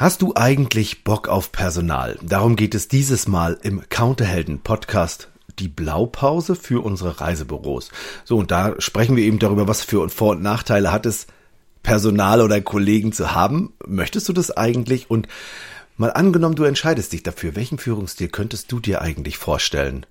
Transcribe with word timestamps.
Hast 0.00 0.22
du 0.22 0.32
eigentlich 0.34 1.04
Bock 1.04 1.28
auf 1.28 1.52
Personal? 1.52 2.18
Darum 2.22 2.56
geht 2.56 2.74
es 2.74 2.88
dieses 2.88 3.28
Mal 3.28 3.58
im 3.62 3.82
Counterhelden 3.90 4.60
Podcast. 4.60 5.28
Die 5.58 5.68
Blaupause 5.68 6.56
für 6.56 6.82
unsere 6.82 7.20
Reisebüros. 7.20 7.90
So, 8.24 8.38
und 8.38 8.50
da 8.50 8.80
sprechen 8.80 9.14
wir 9.14 9.24
eben 9.24 9.38
darüber, 9.38 9.68
was 9.68 9.82
für 9.82 10.08
Vor- 10.08 10.30
und 10.30 10.42
Nachteile 10.42 10.90
hat 10.90 11.04
es, 11.04 11.26
Personal 11.82 12.40
oder 12.40 12.62
Kollegen 12.62 13.12
zu 13.12 13.34
haben. 13.34 13.74
Möchtest 13.86 14.26
du 14.26 14.32
das 14.32 14.50
eigentlich? 14.50 15.10
Und 15.10 15.28
mal 15.98 16.14
angenommen, 16.14 16.54
du 16.54 16.64
entscheidest 16.64 17.12
dich 17.12 17.22
dafür, 17.22 17.54
welchen 17.54 17.76
Führungsstil 17.76 18.28
könntest 18.28 18.72
du 18.72 18.80
dir 18.80 19.02
eigentlich 19.02 19.36
vorstellen? 19.36 20.06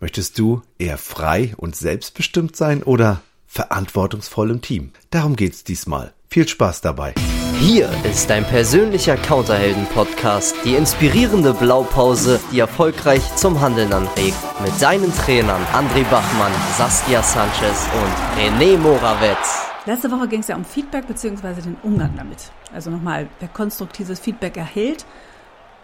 Möchtest 0.00 0.38
du 0.38 0.62
eher 0.78 0.96
frei 0.96 1.52
und 1.58 1.76
selbstbestimmt 1.76 2.56
sein 2.56 2.82
oder 2.82 3.20
verantwortungsvoll 3.46 4.50
im 4.52 4.62
Team? 4.62 4.92
Darum 5.10 5.36
geht's 5.36 5.64
diesmal. 5.64 6.14
Viel 6.30 6.48
Spaß 6.48 6.80
dabei. 6.80 7.12
Hier 7.58 7.88
ist 8.04 8.28
dein 8.28 8.44
persönlicher 8.44 9.16
Counterhelden-Podcast, 9.16 10.56
die 10.64 10.74
inspirierende 10.74 11.54
Blaupause, 11.54 12.40
die 12.52 12.58
erfolgreich 12.58 13.22
zum 13.36 13.60
Handeln 13.60 13.92
anregt. 13.92 14.36
Mit 14.62 14.82
deinen 14.82 15.12
Trainern 15.14 15.62
André 15.72 16.02
Bachmann, 16.10 16.52
Saskia 16.76 17.22
Sanchez 17.22 17.86
und 17.94 18.38
René 18.38 18.76
Morawetz. 18.76 19.68
Letzte 19.86 20.10
Woche 20.10 20.28
ging 20.28 20.40
es 20.40 20.48
ja 20.48 20.56
um 20.56 20.64
Feedback 20.64 21.06
bzw. 21.06 21.62
den 21.62 21.76
Umgang 21.82 22.14
damit. 22.16 22.50
Also 22.74 22.90
nochmal, 22.90 23.28
wer 23.38 23.48
konstruktives 23.48 24.18
Feedback 24.18 24.56
erhält 24.56 25.06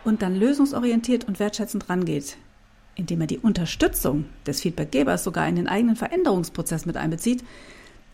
und 0.05 0.23
dann 0.23 0.35
lösungsorientiert 0.35 1.29
und 1.29 1.39
wertschätzend 1.39 1.89
rangeht, 1.89 2.37
indem 2.97 3.21
er 3.21 3.27
die 3.29 3.39
Unterstützung 3.39 4.25
des 4.47 4.61
Feedbackgebers 4.61 5.23
sogar 5.23 5.47
in 5.49 5.57
den 5.57 5.69
eigenen 5.69 5.97
Veränderungsprozess 5.97 6.85
mit 6.85 6.97
einbezieht, 6.97 7.45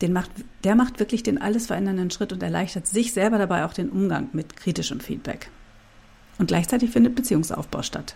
den 0.01 0.13
macht, 0.13 0.31
der 0.63 0.75
macht 0.75 0.99
wirklich 0.99 1.23
den 1.23 1.41
alles 1.41 1.67
verändernden 1.67 2.11
Schritt 2.11 2.31
und 2.31 2.43
erleichtert 2.43 2.87
sich 2.87 3.13
selber 3.13 3.37
dabei 3.37 3.65
auch 3.65 3.73
den 3.73 3.89
Umgang 3.89 4.29
mit 4.33 4.55
kritischem 4.55 4.99
Feedback. 4.99 5.49
Und 6.37 6.47
gleichzeitig 6.47 6.91
findet 6.91 7.15
Beziehungsaufbau 7.15 7.81
statt. 7.81 8.15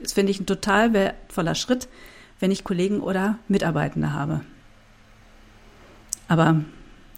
Das 0.00 0.12
finde 0.12 0.30
ich 0.30 0.40
ein 0.40 0.46
total 0.46 0.92
wertvoller 0.92 1.54
Schritt, 1.54 1.88
wenn 2.40 2.50
ich 2.50 2.64
Kollegen 2.64 3.00
oder 3.00 3.38
Mitarbeitende 3.48 4.12
habe. 4.12 4.40
Aber 6.28 6.62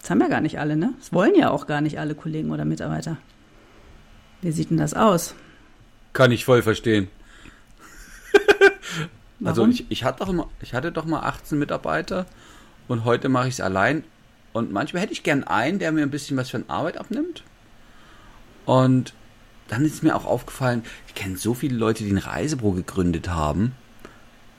das 0.01 0.09
haben 0.09 0.19
ja 0.19 0.27
gar 0.27 0.41
nicht 0.41 0.59
alle, 0.59 0.75
ne? 0.75 0.93
Das 0.99 1.13
wollen 1.13 1.35
ja 1.35 1.51
auch 1.51 1.67
gar 1.67 1.81
nicht 1.81 1.99
alle 1.99 2.15
Kollegen 2.15 2.51
oder 2.51 2.65
Mitarbeiter. 2.65 3.17
Wie 4.41 4.51
sieht 4.51 4.71
denn 4.71 4.77
das 4.77 4.93
aus? 4.93 5.35
Kann 6.13 6.31
ich 6.31 6.45
voll 6.45 6.63
verstehen. 6.63 7.07
also 9.43 9.65
ich, 9.67 9.89
ich, 9.89 10.03
hatte 10.03 10.25
doch 10.25 10.31
mal, 10.33 10.47
ich 10.61 10.73
hatte 10.73 10.91
doch 10.91 11.05
mal 11.05 11.21
18 11.21 11.59
Mitarbeiter 11.59 12.25
und 12.87 13.05
heute 13.05 13.29
mache 13.29 13.47
ich 13.47 13.55
es 13.55 13.61
allein. 13.61 14.03
Und 14.53 14.71
manchmal 14.71 15.03
hätte 15.03 15.13
ich 15.13 15.23
gern 15.23 15.43
einen, 15.43 15.79
der 15.79 15.91
mir 15.91 16.03
ein 16.03 16.11
bisschen 16.11 16.37
was 16.37 16.49
von 16.49 16.69
Arbeit 16.69 16.97
abnimmt. 16.97 17.43
Und 18.65 19.13
dann 19.67 19.85
ist 19.85 20.03
mir 20.03 20.15
auch 20.15 20.25
aufgefallen, 20.25 20.83
ich 21.07 21.15
kenne 21.15 21.37
so 21.37 21.53
viele 21.53 21.77
Leute, 21.77 22.03
die 22.03 22.11
ein 22.11 22.17
Reisebüro 22.17 22.71
gegründet 22.71 23.29
haben. 23.29 23.73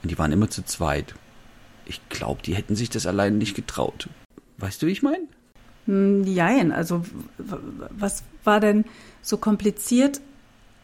Und 0.01 0.09
die 0.09 0.17
waren 0.17 0.31
immer 0.31 0.49
zu 0.49 0.65
zweit. 0.65 1.13
Ich 1.85 2.01
glaube, 2.09 2.41
die 2.41 2.55
hätten 2.55 2.75
sich 2.75 2.89
das 2.89 3.05
allein 3.05 3.37
nicht 3.37 3.55
getraut. 3.55 4.09
Weißt 4.57 4.81
du, 4.81 4.87
wie 4.87 4.91
ich 4.91 5.03
meine? 5.03 5.27
Hm, 5.85 6.23
jein, 6.23 6.71
also 6.71 7.03
was 7.37 8.23
war 8.43 8.59
denn 8.59 8.85
so 9.21 9.37
kompliziert 9.37 10.21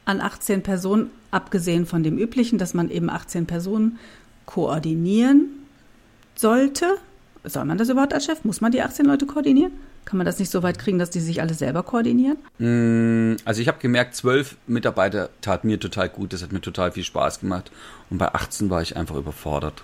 an 0.05 0.21
18 0.21 0.63
Personen, 0.63 1.09
abgesehen 1.31 1.85
von 1.85 2.03
dem 2.03 2.17
üblichen, 2.17 2.57
dass 2.57 2.73
man 2.73 2.89
eben 2.89 3.09
18 3.09 3.45
Personen 3.45 3.97
koordinieren 4.45 5.47
sollte? 6.35 6.97
Soll 7.43 7.65
man 7.65 7.77
das 7.77 7.89
überhaupt 7.89 8.13
als 8.13 8.25
Chef? 8.25 8.43
Muss 8.43 8.59
man 8.59 8.71
die 8.71 8.81
18 8.81 9.05
Leute 9.05 9.25
koordinieren? 9.25 9.71
Kann 10.03 10.17
man 10.17 10.25
das 10.25 10.39
nicht 10.39 10.51
so 10.51 10.61
weit 10.61 10.77
kriegen, 10.77 10.99
dass 10.99 11.09
die 11.09 11.21
sich 11.21 11.41
alle 11.41 11.53
selber 11.53 11.83
koordinieren? 11.83 12.37
Hm, 12.57 13.37
also 13.45 13.61
ich 13.61 13.67
habe 13.67 13.79
gemerkt, 13.79 14.15
zwölf 14.15 14.57
Mitarbeiter 14.67 15.29
tat 15.41 15.63
mir 15.63 15.79
total 15.79 16.09
gut, 16.09 16.33
das 16.33 16.43
hat 16.43 16.51
mir 16.51 16.61
total 16.61 16.91
viel 16.91 17.03
Spaß 17.03 17.39
gemacht. 17.39 17.71
Und 18.09 18.17
bei 18.17 18.33
18 18.33 18.69
war 18.69 18.81
ich 18.81 18.97
einfach 18.97 19.15
überfordert. 19.15 19.83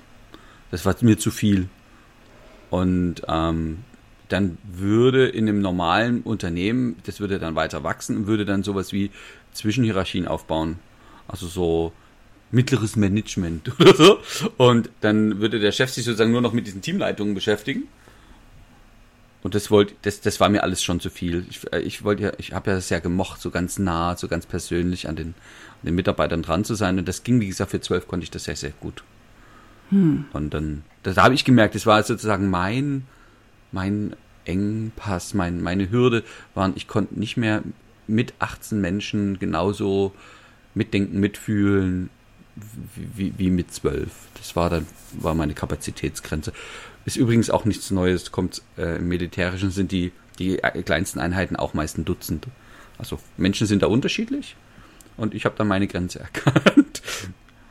Das 0.71 0.85
war 0.85 0.95
mir 1.01 1.17
zu 1.17 1.31
viel. 1.31 1.69
Und 2.69 3.21
ähm, 3.27 3.85
dann 4.29 4.57
würde 4.63 5.27
in 5.27 5.47
einem 5.47 5.61
normalen 5.61 6.21
Unternehmen, 6.21 6.97
das 7.05 7.19
würde 7.19 7.39
dann 7.39 7.55
weiter 7.55 7.83
wachsen 7.83 8.17
und 8.17 8.27
würde 8.27 8.45
dann 8.45 8.63
sowas 8.63 8.91
wie 8.91 9.11
Zwischenhierarchien 9.53 10.27
aufbauen. 10.27 10.79
Also 11.27 11.47
so 11.47 11.93
mittleres 12.55 12.95
Management 12.95 13.71
oder 13.79 13.93
so. 13.93 14.19
Und 14.57 14.89
dann 15.01 15.39
würde 15.39 15.59
der 15.59 15.71
Chef 15.71 15.91
sich 15.91 16.05
sozusagen 16.05 16.31
nur 16.31 16.41
noch 16.41 16.53
mit 16.53 16.65
diesen 16.65 16.81
Teamleitungen 16.81 17.35
beschäftigen. 17.35 17.83
Und 19.43 19.53
das 19.53 19.69
wollte, 19.69 19.93
das, 20.01 20.21
das 20.21 20.39
war 20.39 20.49
mir 20.49 20.63
alles 20.63 20.81
schon 20.81 20.99
zu 20.99 21.11
viel. 21.11 21.45
Ich, 21.51 21.71
äh, 21.71 21.81
ich 21.81 22.03
wollte 22.03 22.23
ja, 22.23 22.31
ich 22.39 22.53
habe 22.53 22.71
ja 22.71 22.77
das 22.77 22.89
ja 22.89 22.97
gemocht, 22.97 23.39
so 23.39 23.51
ganz 23.51 23.77
nah, 23.77 24.15
so 24.15 24.27
ganz 24.27 24.47
persönlich 24.47 25.07
an 25.07 25.15
den, 25.15 25.27
an 25.27 25.85
den 25.85 25.93
Mitarbeitern 25.93 26.41
dran 26.41 26.63
zu 26.63 26.73
sein. 26.73 26.97
Und 26.97 27.07
das 27.07 27.23
ging, 27.23 27.39
wie 27.41 27.47
gesagt, 27.47 27.71
für 27.71 27.81
zwölf 27.81 28.07
konnte 28.07 28.23
ich 28.23 28.31
das 28.31 28.45
sehr, 28.45 28.55
sehr 28.55 28.71
gut. 28.71 29.03
Hm. 29.91 30.25
Und 30.33 30.53
dann, 30.55 30.83
da 31.03 31.15
habe 31.17 31.35
ich 31.35 31.45
gemerkt, 31.45 31.75
das 31.75 31.85
war 31.85 32.01
sozusagen 32.01 32.49
mein, 32.49 33.05
mein 33.71 34.15
Engpass, 34.45 35.35
mein, 35.35 35.61
meine 35.61 35.91
Hürde 35.91 36.23
waren, 36.55 36.73
ich 36.75 36.87
konnte 36.87 37.19
nicht 37.19 37.37
mehr 37.37 37.61
mit 38.07 38.33
18 38.39 38.81
Menschen 38.81 39.37
genauso 39.37 40.13
mitdenken, 40.73 41.19
mitfühlen, 41.19 42.09
wie, 42.95 43.33
wie 43.37 43.49
mit 43.49 43.73
zwölf. 43.73 44.11
Das 44.35 44.55
war 44.55 44.69
dann 44.69 44.87
war 45.13 45.35
meine 45.35 45.53
Kapazitätsgrenze. 45.53 46.53
Ist 47.05 47.17
übrigens 47.17 47.49
auch 47.49 47.65
nichts 47.65 47.91
Neues. 47.91 48.31
Kommt 48.31 48.61
äh, 48.77 48.97
im 48.97 49.07
Militärischen 49.07 49.71
sind 49.71 49.91
die 49.91 50.11
die 50.39 50.57
kleinsten 50.57 51.19
Einheiten 51.19 51.55
auch 51.55 51.73
meist 51.73 51.97
ein 51.97 52.05
Dutzend. 52.05 52.47
Also 52.97 53.19
Menschen 53.37 53.67
sind 53.67 53.81
da 53.81 53.87
unterschiedlich 53.87 54.55
und 55.17 55.33
ich 55.33 55.45
habe 55.45 55.55
da 55.57 55.63
meine 55.63 55.87
Grenze 55.87 56.19
erkannt. 56.33 57.01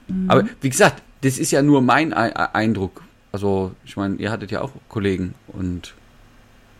Mhm. 0.08 0.30
Aber 0.30 0.44
wie 0.60 0.70
gesagt, 0.70 1.02
das 1.22 1.38
ist 1.38 1.50
ja 1.50 1.62
nur 1.62 1.82
mein 1.82 2.12
Eindruck. 2.12 3.02
Also 3.32 3.72
ich 3.84 3.96
meine, 3.96 4.16
ihr 4.16 4.30
hattet 4.30 4.50
ja 4.50 4.60
auch 4.60 4.72
Kollegen 4.88 5.34
und 5.48 5.94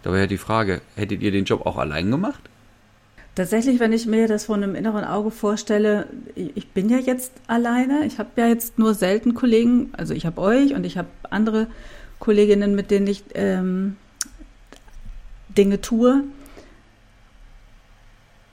da 0.03 0.11
wäre 0.11 0.23
ja 0.23 0.27
die 0.27 0.39
Frage, 0.39 0.83
hättet 0.97 1.23
ihr 1.23 1.33
den 1.33 1.45
Job 1.45 1.65
auch 1.67 1.79
allein 1.79 2.11
gemacht? 2.11 2.41
Tatsächlich, 3.35 3.81
wenn 3.81 3.93
ich 3.93 4.07
mir 4.07 4.29
das 4.29 4.45
von 4.45 4.63
einem 4.63 4.77
inneren 4.77 5.05
Auge 5.05 5.33
vorstelle, 5.33 6.07
ich 6.37 6.69
bin 6.69 6.89
ja 6.89 6.99
jetzt 6.99 7.33
alleine, 7.49 8.07
ich 8.07 8.19
habe 8.19 8.31
ja 8.37 8.47
jetzt 8.47 8.79
nur 8.79 8.95
selten 8.95 9.35
Kollegen, 9.35 9.91
also 9.93 10.15
ich 10.15 10.25
habe 10.25 10.41
euch 10.41 10.73
und 10.75 10.85
ich 10.85 10.97
habe 10.97 11.09
andere 11.31 11.67
Kolleginnen, 12.21 12.77
mit 12.77 12.93
denen 12.93 13.09
ich 13.09 13.25
ähm, 13.35 13.97
Dinge 15.49 15.81
tue. 15.81 16.23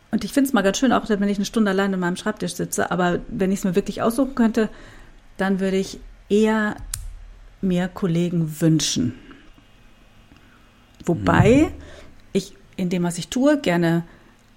Und 0.10 0.24
ich 0.24 0.34
finde 0.34 0.48
es 0.48 0.54
mal 0.54 0.64
ganz 0.64 0.80
schön, 0.80 0.94
auch 0.94 1.08
wenn 1.10 1.30
ich 1.30 1.38
eine 1.38 1.46
Stunde 1.46 1.72
allein 1.72 1.94
an 1.94 2.00
meinem 2.00 2.18
Schreibtisch 2.18 2.56
sitze, 2.56 2.90
aber 2.90 3.20
wenn 3.28 3.52
ich 3.52 3.60
es 3.60 3.66
mir 3.66 3.76
wirklich 3.76 4.02
aussuchen 4.02 4.34
könnte, 4.34 4.68
dann 5.38 5.60
würde 5.60 5.78
ich 5.78 6.00
eher 6.28 6.76
mir 7.62 7.88
Kollegen 7.88 8.60
wünschen. 8.62 9.14
Wobei 11.06 11.70
mhm. 11.70 11.82
ich 12.34 12.56
in 12.78 12.90
dem, 12.90 13.04
was 13.04 13.20
ich 13.20 13.28
tue, 13.28 13.60
gerne 13.60 14.04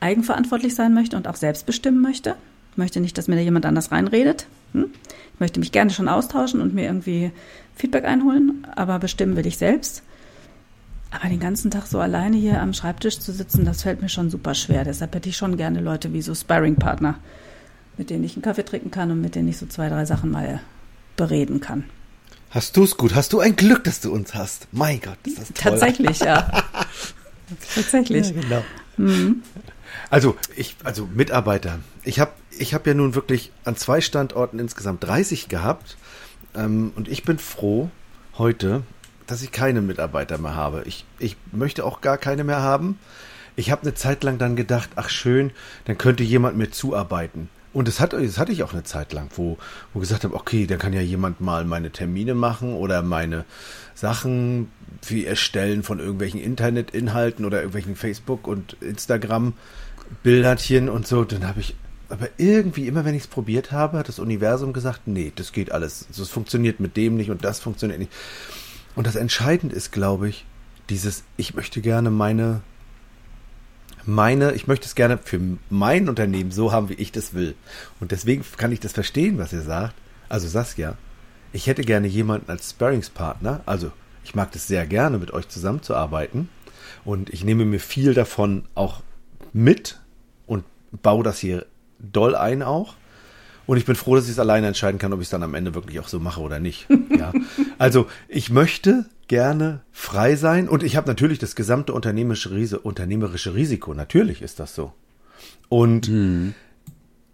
eigenverantwortlich 0.00 0.75
sein 0.75 0.94
möchte 0.94 1.16
und 1.16 1.28
auch 1.28 1.37
selbst 1.37 1.66
bestimmen 1.66 2.03
möchte. 2.03 2.37
Ich 2.72 2.78
möchte 2.78 3.00
nicht, 3.00 3.16
dass 3.16 3.28
mir 3.28 3.37
da 3.37 3.43
jemand 3.43 3.66
anders 3.66 3.93
reinredet. 3.93 4.47
Hm? 4.72 4.87
Ich 5.34 5.41
möchte 5.41 5.60
mich 5.60 5.72
gerne 5.72 5.91
schon 5.91 6.09
austauschen 6.09 6.60
und 6.60 6.75
mir 6.75 6.84
irgendwie 6.84 7.31
Feedback 7.77 8.05
einholen, 8.05 8.66
aber 8.75 8.99
bestimmen 8.99 9.37
will 9.37 9.47
ich 9.47 9.59
selbst. 9.59 10.03
Aber 11.10 11.28
den 11.28 11.41
ganzen 11.41 11.71
Tag 11.71 11.87
so 11.87 12.00
alleine 12.00 12.37
hier 12.37 12.60
am 12.60 12.72
Schreibtisch 12.72 13.21
zu 13.21 13.32
sitzen, 13.32 13.65
das 13.65 13.82
fällt 13.82 14.03
mir 14.03 14.09
schon 14.09 14.31
super 14.31 14.55
schwer. 14.55 14.84
Deshalb 14.84 15.15
hätte 15.15 15.28
ich 15.28 15.37
schon 15.37 15.56
gerne 15.56 15.81
Leute 15.81 16.12
wie 16.12 16.22
so 16.22 16.34
Sparring-Partner, 16.34 17.16
mit 17.97 18.11
denen 18.11 18.25
ich 18.25 18.34
einen 18.34 18.43
Kaffee 18.43 18.65
trinken 18.65 18.91
kann 18.91 19.12
und 19.12 19.21
mit 19.21 19.37
denen 19.37 19.49
ich 19.49 19.59
so 19.59 19.66
zwei, 19.66 19.88
drei 19.88 20.05
Sachen 20.05 20.31
mal 20.32 20.61
bereden 21.16 21.61
kann. 21.61 21.84
Hast 22.50 22.76
du 22.76 22.84
es 22.84 22.97
gut? 22.97 23.15
Hast 23.15 23.32
du 23.32 23.41
ein 23.41 23.56
Glück, 23.56 23.84
dass 23.84 24.00
du 24.00 24.12
uns 24.12 24.34
hast? 24.34 24.69
Mein 24.72 25.00
Gott, 25.00 25.19
ist 25.25 25.38
das 25.38 25.49
toll. 25.49 25.72
Tatsächlich, 25.72 26.21
ja. 26.21 26.65
Tatsächlich. 27.75 28.31
Ja, 28.31 28.41
genau. 28.41 28.65
Mhm. 28.97 29.43
Also, 30.10 30.37
ich, 30.56 30.77
also 30.84 31.09
Mitarbeiter. 31.12 31.81
Ich 32.05 32.21
habe 32.21 32.32
ich 32.58 32.75
hab 32.75 32.87
ja 32.87 32.94
nun 32.94 33.14
wirklich 33.14 33.52
an 33.64 33.76
zwei 33.76 34.00
Standorten 34.00 34.58
insgesamt 34.58 35.05
30 35.05 35.49
gehabt. 35.49 35.96
Ähm, 36.55 36.93
und 36.94 37.08
ich 37.08 37.25
bin 37.25 37.38
froh 37.38 37.91
heute, 38.38 38.82
dass 39.26 39.43
ich 39.43 39.52
keine 39.52 39.81
Mitarbeiter 39.81 40.38
mehr 40.38 40.55
habe. 40.55 40.82
Ich, 40.87 41.05
ich 41.19 41.37
möchte 41.52 41.85
auch 41.85 42.00
gar 42.00 42.19
keine 42.19 42.44
mehr 42.44 42.61
haben. 42.61 42.99
Ich 43.56 43.70
habe 43.70 43.82
eine 43.82 43.94
Zeit 43.94 44.25
lang 44.25 44.38
dann 44.38 44.56
gedacht, 44.56 44.91
ach 44.96 45.08
schön, 45.08 45.52
dann 45.85 45.99
könnte 45.99 46.23
jemand 46.23 46.56
mir 46.56 46.70
zuarbeiten. 46.70 47.49
Und 47.73 47.88
das, 47.88 47.99
hat, 47.99 48.12
das 48.12 48.38
hatte 48.38 48.52
ich 48.52 48.62
auch 48.62 48.73
eine 48.73 48.85
Zeit 48.85 49.12
lang, 49.12 49.31
wo, 49.35 49.58
wo 49.93 50.00
gesagt 50.00 50.23
habe, 50.23 50.35
okay, 50.35 50.67
dann 50.67 50.79
kann 50.79 50.93
ja 50.93 51.00
jemand 51.00 51.40
mal 51.40 51.64
meine 51.64 51.90
Termine 51.90 52.35
machen 52.35 52.75
oder 52.75 53.02
meine 53.02 53.44
Sachen 53.94 54.70
wie 55.06 55.26
Erstellen 55.26 55.82
von 55.82 55.99
irgendwelchen 55.99 56.40
Internetinhalten 56.40 57.44
oder 57.44 57.58
irgendwelchen 57.58 57.97
Facebook- 57.97 58.47
und 58.47 58.76
Instagram-Bilderchen 60.25 60.89
und 60.89 61.06
so. 61.06 61.25
Dann 61.25 61.47
habe 61.47 61.61
ich, 61.61 61.75
aber 62.09 62.29
irgendwie, 62.37 62.87
immer 62.87 63.05
wenn 63.05 63.15
ich 63.15 63.23
es 63.23 63.29
probiert 63.29 63.73
habe, 63.73 63.99
hat 63.99 64.09
das 64.09 64.19
Universum 64.19 64.73
gesagt, 64.73 65.03
nee, 65.06 65.33
das 65.35 65.53
geht 65.53 65.73
alles. 65.73 66.06
Das 66.17 66.29
funktioniert 66.29 66.81
mit 66.81 66.97
dem 66.97 67.17
nicht 67.17 67.31
und 67.31 67.45
das 67.45 67.61
funktioniert 67.61 67.99
nicht. 67.99 68.12
Und 68.95 69.06
das 69.06 69.17
Entscheidende 69.17 69.75
ist, 69.75 69.93
glaube 69.93 70.29
ich, 70.29 70.45
dieses, 70.89 71.25
ich 71.37 71.55
möchte 71.55 71.81
gerne 71.81 72.11
meine 72.11 72.62
meine, 74.06 74.53
ich 74.53 74.67
möchte 74.67 74.85
es 74.85 74.95
gerne 74.95 75.17
für 75.17 75.41
mein 75.71 76.11
Unternehmen 76.11 76.50
so 76.50 76.73
haben, 76.73 76.91
wie 76.91 76.95
ich 76.95 77.11
das 77.11 77.33
will. 77.33 77.55
Und 78.00 78.12
deswegen 78.12 78.45
kann 78.59 78.71
ich 78.71 78.81
das 78.81 78.93
verstehen, 78.93 79.39
was 79.39 79.55
ihr 79.55 79.62
sagt. 79.62 79.95
Also 80.29 80.47
Saskia, 80.47 80.99
ich 81.55 81.69
hätte 81.69 81.81
gerne 81.81 82.07
jemanden 82.07 82.50
als 82.50 82.69
Sparringspartner. 82.69 83.62
Also 83.65 83.93
ich 84.23 84.35
mag 84.35 84.53
das 84.53 84.67
sehr 84.67 84.87
gerne, 84.87 85.17
mit 85.17 85.33
euch 85.33 85.49
zusammenzuarbeiten. 85.49 86.50
Und 87.07 87.33
ich 87.33 87.45
nehme 87.45 87.65
mir 87.65 87.81
viel 87.81 88.12
davon 88.12 88.65
auch 88.75 89.00
mit 89.55 90.01
und 90.47 90.65
baue 91.03 91.25
das 91.25 91.39
hier 91.39 91.65
doll 91.99 92.35
ein 92.35 92.62
auch. 92.62 92.95
Und 93.67 93.79
ich 93.79 93.87
bin 93.87 93.97
froh, 93.97 94.15
dass 94.15 94.27
ich 94.27 94.33
es 94.33 94.39
alleine 94.39 94.67
entscheiden 94.67 94.99
kann, 94.99 95.15
ob 95.15 95.21
ich 95.21 95.27
es 95.27 95.31
dann 95.31 95.43
am 95.43 95.55
Ende 95.55 95.75
wirklich 95.75 95.99
auch 96.01 96.09
so 96.09 96.21
mache 96.21 96.43
oder 96.43 96.61
nicht. 96.61 96.87
Ja. 97.17 97.33
Also 97.79 98.09
ich 98.29 98.51
möchte 98.51 99.06
gerne 99.29 99.81
frei 99.93 100.37
sein 100.37 100.69
und 100.69 100.83
ich 100.83 100.97
habe 100.97 101.06
natürlich 101.06 101.39
das 101.39 101.55
gesamte 101.55 101.95
unternehmerische, 101.95 102.51
Ris 102.51 102.75
unternehmerische 102.75 103.55
Risiko. 103.55 103.95
Natürlich 103.95 104.43
ist 104.43 104.59
das 104.61 104.75
so. 104.75 104.93
Und 105.69 106.09
mhm. 106.09 106.55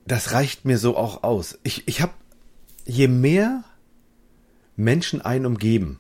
das 0.07 0.33
reicht 0.33 0.67
mir 0.67 0.79
so 0.79 0.97
auch 0.97 1.25
aus. 1.25 1.59
Ich, 1.65 1.89
ich 1.89 2.03
habe, 2.03 2.13
je 2.85 3.09
mehr 3.09 3.65
Menschen 4.77 5.23
einen 5.23 5.47
umgeben, 5.47 5.99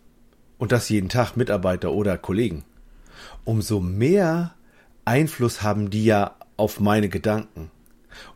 und 0.60 0.72
das 0.72 0.90
jeden 0.90 1.08
Tag, 1.08 1.36
Mitarbeiter 1.36 1.90
oder 1.90 2.18
Kollegen, 2.18 2.64
umso 3.44 3.80
mehr 3.80 4.54
Einfluss 5.04 5.62
haben 5.62 5.90
die 5.90 6.04
ja 6.04 6.36
auf 6.56 6.80
meine 6.80 7.08
Gedanken. 7.08 7.70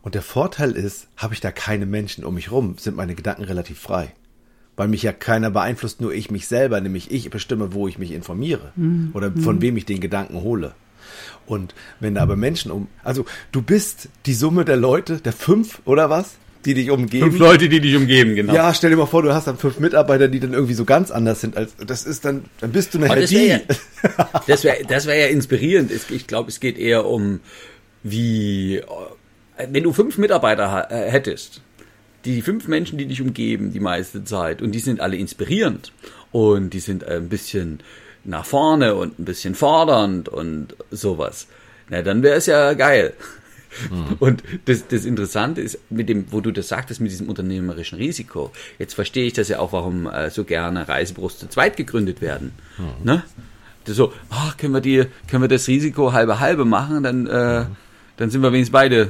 Und 0.01 0.15
der 0.15 0.21
Vorteil 0.21 0.71
ist, 0.71 1.07
habe 1.17 1.33
ich 1.33 1.41
da 1.41 1.51
keine 1.51 1.85
Menschen 1.85 2.23
um 2.23 2.35
mich 2.35 2.51
rum, 2.51 2.77
sind 2.77 2.95
meine 2.95 3.15
Gedanken 3.15 3.43
relativ 3.43 3.79
frei. 3.79 4.13
Weil 4.75 4.87
mich 4.87 5.03
ja 5.03 5.13
keiner 5.13 5.51
beeinflusst, 5.51 6.01
nur 6.01 6.13
ich 6.13 6.31
mich 6.31 6.47
selber, 6.47 6.81
nämlich 6.81 7.11
ich 7.11 7.29
bestimme, 7.29 7.73
wo 7.73 7.87
ich 7.87 7.97
mich 7.97 8.11
informiere 8.11 8.71
mhm. 8.75 9.11
oder 9.13 9.31
von 9.31 9.57
mhm. 9.57 9.61
wem 9.61 9.77
ich 9.77 9.85
den 9.85 10.01
Gedanken 10.01 10.41
hole. 10.41 10.73
Und 11.45 11.75
wenn 11.99 12.15
da 12.15 12.23
aber 12.23 12.35
Menschen 12.35 12.71
um, 12.71 12.87
also 13.03 13.25
du 13.51 13.61
bist 13.61 14.09
die 14.25 14.33
Summe 14.33 14.65
der 14.65 14.77
Leute, 14.77 15.17
der 15.17 15.33
fünf 15.33 15.81
oder 15.85 16.09
was, 16.09 16.37
die 16.65 16.73
dich 16.73 16.89
umgeben. 16.89 17.29
Fünf 17.29 17.39
Leute, 17.39 17.69
die 17.69 17.79
dich 17.79 17.95
umgeben, 17.95 18.35
genau. 18.35 18.53
Ja, 18.53 18.73
stell 18.73 18.89
dir 18.89 18.97
mal 18.97 19.05
vor, 19.05 19.21
du 19.21 19.33
hast 19.33 19.47
dann 19.47 19.57
fünf 19.57 19.79
Mitarbeiter, 19.79 20.27
die 20.27 20.39
dann 20.39 20.53
irgendwie 20.53 20.73
so 20.73 20.85
ganz 20.85 21.11
anders 21.11 21.41
sind. 21.41 21.55
Als 21.57 21.75
das 21.85 22.03
ist 22.05 22.25
dann, 22.25 22.45
dann 22.59 22.71
bist 22.71 22.93
du 22.93 23.03
eine 23.03 23.21
das 23.21 23.29
die. 23.29 23.47
Ja, 23.47 23.59
das 24.47 24.63
wäre, 24.63 24.77
das 24.87 25.05
wäre 25.05 25.19
ja 25.19 25.27
inspirierend. 25.27 25.91
Ich 26.09 26.27
glaube, 26.27 26.49
es 26.49 26.59
geht 26.59 26.77
eher 26.77 27.05
um 27.05 27.39
wie 28.03 28.81
wenn 29.57 29.83
du 29.83 29.93
fünf 29.93 30.17
Mitarbeiter 30.17 30.87
äh, 30.91 31.09
hättest, 31.09 31.61
die 32.25 32.41
fünf 32.41 32.67
Menschen, 32.67 32.97
die 32.97 33.05
dich 33.05 33.21
umgeben 33.21 33.71
die 33.71 33.79
meiste 33.79 34.23
Zeit 34.23 34.61
und 34.61 34.71
die 34.71 34.79
sind 34.79 34.99
alle 34.99 35.15
inspirierend 35.15 35.91
und 36.31 36.71
die 36.71 36.79
sind 36.79 37.03
ein 37.07 37.29
bisschen 37.29 37.79
nach 38.23 38.45
vorne 38.45 38.95
und 38.95 39.19
ein 39.19 39.25
bisschen 39.25 39.55
fordernd 39.55 40.27
und 40.29 40.75
sowas, 40.91 41.47
na 41.89 42.01
dann 42.01 42.23
wäre 42.23 42.37
es 42.37 42.47
ja 42.47 42.73
geil. 42.73 43.13
Mhm. 43.91 44.15
Und 44.19 44.43
das, 44.65 44.87
das 44.87 45.05
Interessante 45.05 45.61
ist, 45.61 45.79
mit 45.89 46.09
dem, 46.09 46.31
wo 46.31 46.41
du 46.41 46.51
das 46.51 46.67
sagtest, 46.67 47.01
mit 47.01 47.11
diesem 47.11 47.29
unternehmerischen 47.29 47.97
Risiko, 47.97 48.51
jetzt 48.79 48.93
verstehe 48.93 49.25
ich 49.25 49.33
das 49.33 49.49
ja 49.49 49.59
auch, 49.59 49.73
warum 49.73 50.07
äh, 50.07 50.29
so 50.29 50.43
gerne 50.43 50.87
Reisebüros 50.87 51.39
zu 51.39 51.47
zweit 51.47 51.77
gegründet 51.77 52.21
werden. 52.21 52.53
Mhm. 52.77 53.05
Ne? 53.05 53.23
So, 53.87 54.13
ach, 54.29 54.57
können 54.57 54.73
wir 54.73 54.81
die, 54.81 55.05
können 55.27 55.43
wir 55.43 55.47
das 55.47 55.67
Risiko 55.67 56.13
halbe 56.13 56.39
halbe 56.39 56.65
machen, 56.65 57.03
dann, 57.03 57.27
äh, 57.27 57.61
mhm. 57.61 57.75
dann 58.17 58.29
sind 58.31 58.41
wir 58.41 58.51
wenigstens 58.51 58.73
beide 58.73 59.09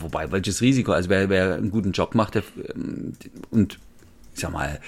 wobei, 0.00 0.30
welches 0.32 0.60
Risiko? 0.60 0.92
Also 0.92 1.08
wer, 1.08 1.28
wer 1.28 1.54
einen 1.54 1.70
guten 1.70 1.92
Job 1.92 2.14
macht 2.14 2.34
der, 2.34 2.42
ähm, 2.74 3.14
und 3.50 3.78
ich 4.34 4.40
sag 4.40 4.52
mal, 4.52 4.80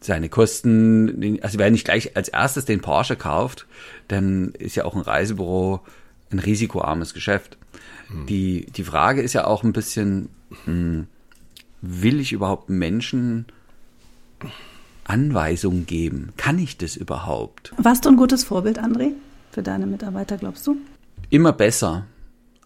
seine 0.00 0.28
Kosten, 0.28 1.38
also 1.42 1.58
wer 1.58 1.70
nicht 1.70 1.84
gleich 1.84 2.16
als 2.16 2.28
erstes 2.28 2.64
den 2.64 2.80
Porsche 2.80 3.16
kauft, 3.16 3.66
dann 4.08 4.52
ist 4.58 4.74
ja 4.74 4.84
auch 4.84 4.94
ein 4.94 5.02
Reisebüro 5.02 5.80
ein 6.32 6.38
risikoarmes 6.38 7.12
Geschäft. 7.12 7.58
Hm. 8.10 8.26
Die, 8.26 8.66
die 8.66 8.84
Frage 8.84 9.22
ist 9.22 9.32
ja 9.32 9.46
auch 9.46 9.62
ein 9.62 9.72
bisschen, 9.72 10.28
hm, 10.64 11.06
will 11.80 12.20
ich 12.20 12.32
überhaupt 12.32 12.68
Menschen 12.68 13.46
Anweisungen 15.04 15.86
geben? 15.86 16.32
Kann 16.36 16.58
ich 16.58 16.76
das 16.76 16.96
überhaupt? 16.96 17.72
Warst 17.76 18.04
du 18.04 18.10
ein 18.10 18.16
gutes 18.16 18.44
Vorbild, 18.44 18.78
André, 18.80 19.12
für 19.50 19.62
deine 19.62 19.86
Mitarbeiter, 19.86 20.36
glaubst 20.36 20.66
du? 20.66 20.76
Immer 21.30 21.52
besser. 21.52 22.06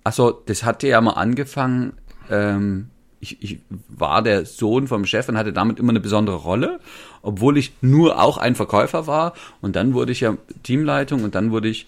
Also, 0.03 0.43
das 0.47 0.65
hatte 0.65 0.87
ja 0.87 1.01
mal 1.01 1.13
angefangen, 1.13 1.95
ähm, 2.31 2.89
ich, 3.21 3.43
ich 3.43 3.61
war 3.89 4.23
der 4.23 4.45
Sohn 4.45 4.87
vom 4.87 5.07
Chef 5.07 5.29
und 5.29 5.39
hatte 5.39 5.53
damit 5.53 5.79
immer 5.79 5.91
eine 5.91 6.01
besondere 6.01 6.37
Rolle, 6.37 6.81
obwohl 7.23 7.57
ich 7.57 7.73
nur 7.81 8.23
auch 8.23 8.37
ein 8.37 8.55
Verkäufer 8.55 9.07
war. 9.07 9.33
Und 9.63 9.77
dann 9.77 9.95
wurde 9.95 10.13
ich 10.13 10.21
ja 10.21 10.37
Teamleitung 10.63 11.25
und 11.25 11.35
dann 11.35 11.51
wurde 11.51 11.69
ich 11.69 11.87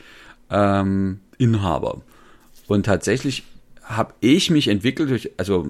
ähm, 0.50 1.20
Inhaber. 1.36 2.00
Und 2.66 2.86
tatsächlich 2.86 3.44
habe 3.82 4.14
ich 4.20 4.50
mich 4.50 4.68
entwickelt 4.68 5.10
durch, 5.10 5.30
also 5.36 5.68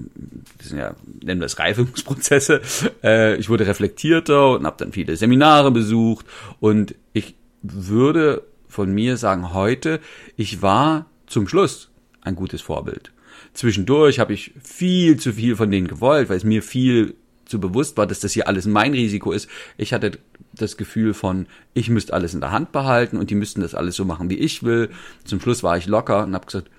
das 0.58 0.69
sind 0.69 0.78
ja, 0.78 0.94
nennen 1.22 1.40
wir 1.40 1.46
es 1.46 1.58
Reifungsprozesse. 1.58 2.60
Äh, 3.02 3.37
ich 3.37 3.48
wurde 3.50 3.66
reflektierter 3.66 4.52
und 4.52 4.64
habe 4.64 4.76
dann 4.78 4.93
viele 4.93 5.16
Seminare 5.16 5.70
besucht. 5.70 6.25
Und 6.60 6.94
ich 7.12 7.34
würde 7.62 8.43
von 8.69 8.93
mir 8.93 9.16
sagen, 9.16 9.52
heute, 9.52 10.00
ich 10.37 10.62
war 10.62 11.06
zum 11.26 11.46
Schluss 11.46 11.90
ein 12.22 12.37
gutes 12.37 12.62
Vorbild. 12.62 13.12
Zwischendurch 13.52 14.19
habe 14.19 14.32
ich 14.32 14.52
viel 14.62 15.19
zu 15.19 15.32
viel 15.32 15.56
von 15.56 15.70
denen 15.70 15.88
gewollt, 15.88 16.28
weil 16.28 16.37
es 16.37 16.44
mir 16.44 16.62
viel 16.62 17.14
zu 17.44 17.60
bewusst 17.60 17.96
war, 17.96 18.06
dass 18.06 18.20
das 18.20 18.32
hier 18.32 18.49
alles 18.49 18.66
mein 18.66 18.92
Risiko 18.92 19.32
ist. 19.32 19.49
Ich 19.76 19.92
hatte 19.92 20.12
das 20.52 20.76
Gefühl 20.76 21.14
von, 21.14 21.46
ich 21.75 21.88
müsste 21.90 22.12
alles 22.12 22.34
in 22.34 22.40
der 22.40 22.50
Hand 22.50 22.72
behalten 22.72 23.19
und 23.19 23.31
die 23.31 23.34
müssten 23.34 23.60
das 23.60 23.75
alles 23.75 23.94
so 23.94 24.04
machen, 24.04 24.31
wie 24.31 24.38
ich 24.38 24.62
will. 24.62 24.90
Zum 25.25 25.40
Schluss 25.40 25.62
war 25.62 25.76
ich 25.76 25.87
locker 25.87 26.25
und 26.25 26.34
habe 26.34 26.46
gesagt, 26.46 26.70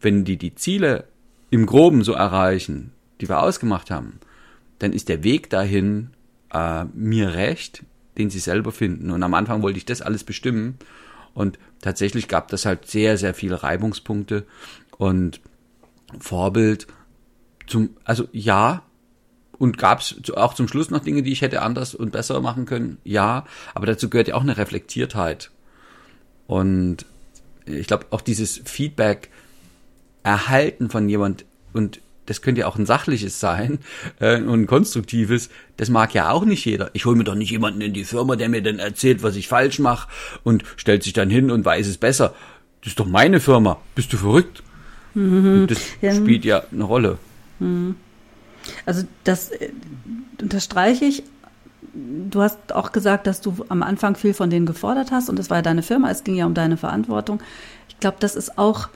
wenn 0.00 0.24
die 0.24 0.36
die 0.36 0.54
Ziele 0.54 1.04
im 1.50 1.66
Groben 1.66 2.04
so 2.04 2.12
erreichen, 2.12 2.92
die 3.20 3.28
wir 3.28 3.40
ausgemacht 3.40 3.90
haben, 3.90 4.20
dann 4.78 4.92
ist 4.92 5.08
der 5.08 5.24
Weg 5.24 5.50
dahin 5.50 6.10
äh, 6.52 6.84
mir 6.94 7.34
recht, 7.34 7.82
den 8.18 8.30
sie 8.30 8.38
selber 8.38 8.72
finden. 8.72 9.10
Und 9.10 9.22
am 9.22 9.34
Anfang 9.34 9.62
wollte 9.62 9.78
ich 9.78 9.84
das 9.84 10.02
alles 10.02 10.24
bestimmen. 10.24 10.78
Und 11.34 11.58
tatsächlich 11.80 12.28
gab 12.28 12.48
das 12.48 12.66
halt 12.66 12.86
sehr, 12.86 13.18
sehr 13.18 13.34
viele 13.34 13.62
Reibungspunkte. 13.62 14.46
Und 14.98 15.40
Vorbild 16.18 16.86
zum, 17.66 17.90
also 18.04 18.28
ja, 18.32 18.82
und 19.58 19.78
gab 19.78 20.00
es 20.00 20.30
auch 20.34 20.54
zum 20.54 20.68
Schluss 20.68 20.90
noch 20.90 21.00
Dinge, 21.00 21.22
die 21.22 21.32
ich 21.32 21.42
hätte 21.42 21.62
anders 21.62 21.94
und 21.94 22.12
besser 22.12 22.40
machen 22.40 22.66
können? 22.66 22.98
Ja, 23.04 23.44
aber 23.74 23.86
dazu 23.86 24.10
gehört 24.10 24.28
ja 24.28 24.34
auch 24.34 24.42
eine 24.42 24.58
Reflektiertheit. 24.58 25.50
Und 26.46 27.06
ich 27.64 27.86
glaube, 27.86 28.06
auch 28.10 28.20
dieses 28.20 28.60
Feedback 28.64 29.30
erhalten 30.26 30.90
von 30.90 31.08
jemand 31.08 31.44
und 31.72 32.00
das 32.26 32.42
könnte 32.42 32.62
ja 32.62 32.66
auch 32.66 32.76
ein 32.76 32.86
sachliches 32.86 33.38
sein 33.38 33.78
äh, 34.18 34.40
und 34.40 34.62
ein 34.62 34.66
konstruktives, 34.66 35.48
das 35.76 35.88
mag 35.88 36.12
ja 36.14 36.30
auch 36.30 36.44
nicht 36.44 36.64
jeder. 36.64 36.90
Ich 36.94 37.04
hole 37.04 37.14
mir 37.14 37.22
doch 37.22 37.36
nicht 37.36 37.52
jemanden 37.52 37.80
in 37.80 37.92
die 37.92 38.02
Firma, 38.02 38.34
der 38.34 38.48
mir 38.48 38.60
dann 38.60 38.80
erzählt, 38.80 39.22
was 39.22 39.36
ich 39.36 39.46
falsch 39.46 39.78
mache 39.78 40.08
und 40.42 40.64
stellt 40.76 41.04
sich 41.04 41.12
dann 41.12 41.30
hin 41.30 41.52
und 41.52 41.64
weiß 41.64 41.86
es 41.86 41.98
besser. 41.98 42.34
Das 42.80 42.88
ist 42.88 42.98
doch 42.98 43.06
meine 43.06 43.38
Firma. 43.38 43.78
Bist 43.94 44.12
du 44.12 44.16
verrückt? 44.16 44.64
Mhm. 45.14 45.68
Das 45.68 45.78
ja. 46.02 46.12
spielt 46.12 46.44
ja 46.44 46.64
eine 46.72 46.84
Rolle. 46.84 47.18
Mhm. 47.60 47.94
Also 48.84 49.04
das 49.22 49.50
äh, 49.50 49.70
unterstreiche 50.42 51.04
ich. 51.04 51.22
Du 51.94 52.42
hast 52.42 52.74
auch 52.74 52.90
gesagt, 52.90 53.28
dass 53.28 53.40
du 53.40 53.64
am 53.68 53.84
Anfang 53.84 54.16
viel 54.16 54.34
von 54.34 54.50
denen 54.50 54.66
gefordert 54.66 55.12
hast 55.12 55.30
und 55.30 55.38
das 55.38 55.50
war 55.50 55.58
ja 55.58 55.62
deine 55.62 55.84
Firma, 55.84 56.10
es 56.10 56.24
ging 56.24 56.34
ja 56.34 56.46
um 56.46 56.54
deine 56.54 56.76
Verantwortung. 56.76 57.40
Ich 57.88 58.00
glaube, 58.00 58.16
das 58.18 58.34
ist 58.34 58.58
auch 58.58 58.88